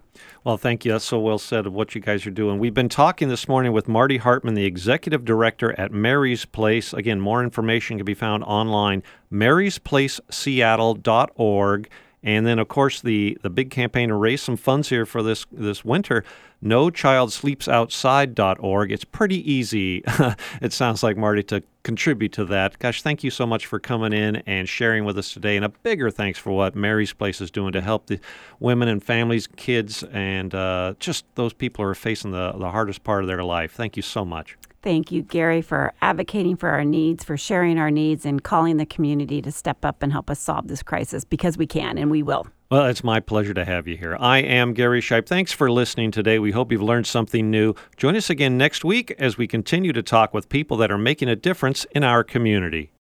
Well, 0.43 0.57
thank 0.57 0.83
you. 0.83 0.91
That's 0.91 1.05
so 1.05 1.19
well 1.19 1.37
said 1.37 1.67
of 1.67 1.73
what 1.73 1.93
you 1.93 2.01
guys 2.01 2.25
are 2.25 2.31
doing. 2.31 2.57
We've 2.57 2.73
been 2.73 2.89
talking 2.89 3.29
this 3.29 3.47
morning 3.47 3.71
with 3.71 3.87
Marty 3.87 4.17
Hartman, 4.17 4.55
the 4.55 4.65
executive 4.65 5.25
director 5.25 5.79
at 5.79 5.91
Mary's 5.91 6.45
Place. 6.45 6.91
Again, 6.91 7.21
more 7.21 7.43
information 7.43 7.97
can 7.97 8.05
be 8.05 8.15
found 8.15 8.43
online, 8.43 9.03
marysplaceseattle.org. 9.31 11.89
And 12.23 12.45
then, 12.45 12.59
of 12.59 12.67
course, 12.67 12.99
the, 12.99 13.37
the 13.41 13.49
big 13.49 13.69
campaign 13.69 14.09
to 14.09 14.15
raise 14.15 14.41
some 14.41 14.57
funds 14.57 14.89
here 14.89 15.05
for 15.05 15.21
this 15.21 15.45
this 15.51 15.85
winter. 15.85 16.23
No 16.61 16.89
Child 16.89 17.31
Sleeps 17.31 17.67
Outside.org. 17.67 18.91
It's 18.91 19.03
pretty 19.03 19.51
easy, 19.51 20.03
it 20.61 20.73
sounds 20.73 21.03
like, 21.03 21.15
Marty, 21.15 21.43
to 21.43 21.61
contribute 21.83 22.33
to 22.33 22.45
that. 22.45 22.79
Gosh, 22.79 23.03
thank 23.03 23.23
you 23.23 23.29
so 23.29 23.45
much 23.45 23.67
for 23.67 23.79
coming 23.79 24.11
in 24.11 24.37
and 24.47 24.67
sharing 24.67 25.05
with 25.05 25.17
us 25.19 25.31
today. 25.31 25.55
And 25.55 25.63
a 25.63 25.69
bigger 25.69 26.09
thanks 26.09 26.39
for 26.39 26.51
what 26.51 26.75
Mary's 26.75 27.13
Place 27.13 27.39
is 27.41 27.51
doing 27.51 27.73
to 27.73 27.81
help 27.81 28.07
the 28.07 28.19
women 28.59 28.87
and 28.87 29.03
families, 29.03 29.47
kids, 29.55 30.03
and 30.11 30.55
uh, 30.55 30.95
just 30.99 31.25
those 31.35 31.53
people 31.53 31.85
who 31.85 31.91
are 31.91 31.95
facing 31.95 32.31
the, 32.31 32.53
the 32.53 32.71
hardest 32.71 33.03
part 33.03 33.23
of 33.23 33.27
their 33.27 33.43
life. 33.43 33.73
Thank 33.73 33.95
you 33.95 34.03
so 34.03 34.25
much. 34.25 34.57
Thank 34.87 35.11
you, 35.11 35.21
Gary, 35.21 35.61
for 35.61 35.91
advocating 36.01 36.55
for 36.55 36.69
our 36.69 36.85
needs, 36.85 37.21
for 37.21 37.35
sharing 37.35 37.77
our 37.77 37.91
needs, 37.91 38.25
and 38.25 38.41
calling 38.41 38.77
the 38.77 38.85
community 38.85 39.41
to 39.41 39.51
step 39.51 39.83
up 39.83 40.01
and 40.01 40.13
help 40.13 40.29
us 40.29 40.39
solve 40.39 40.69
this 40.69 40.81
crisis 40.81 41.25
because 41.25 41.57
we 41.57 41.67
can 41.67 41.97
and 41.97 42.09
we 42.09 42.23
will. 42.23 42.47
Well, 42.71 42.85
it's 42.85 43.03
my 43.03 43.19
pleasure 43.19 43.53
to 43.53 43.65
have 43.65 43.85
you 43.85 43.97
here. 43.97 44.15
I 44.17 44.37
am 44.37 44.71
Gary 44.73 45.01
Shipe. 45.01 45.27
Thanks 45.27 45.51
for 45.51 45.69
listening 45.69 46.11
today. 46.11 46.39
We 46.39 46.51
hope 46.51 46.71
you've 46.71 46.81
learned 46.81 47.05
something 47.05 47.51
new. 47.51 47.73
Join 47.97 48.15
us 48.15 48.29
again 48.29 48.57
next 48.57 48.85
week 48.85 49.13
as 49.19 49.37
we 49.37 49.45
continue 49.45 49.91
to 49.91 50.01
talk 50.01 50.33
with 50.33 50.47
people 50.47 50.77
that 50.77 50.89
are 50.89 50.97
making 50.97 51.27
a 51.27 51.35
difference 51.35 51.83
in 51.91 52.05
our 52.05 52.23
community. 52.23 52.93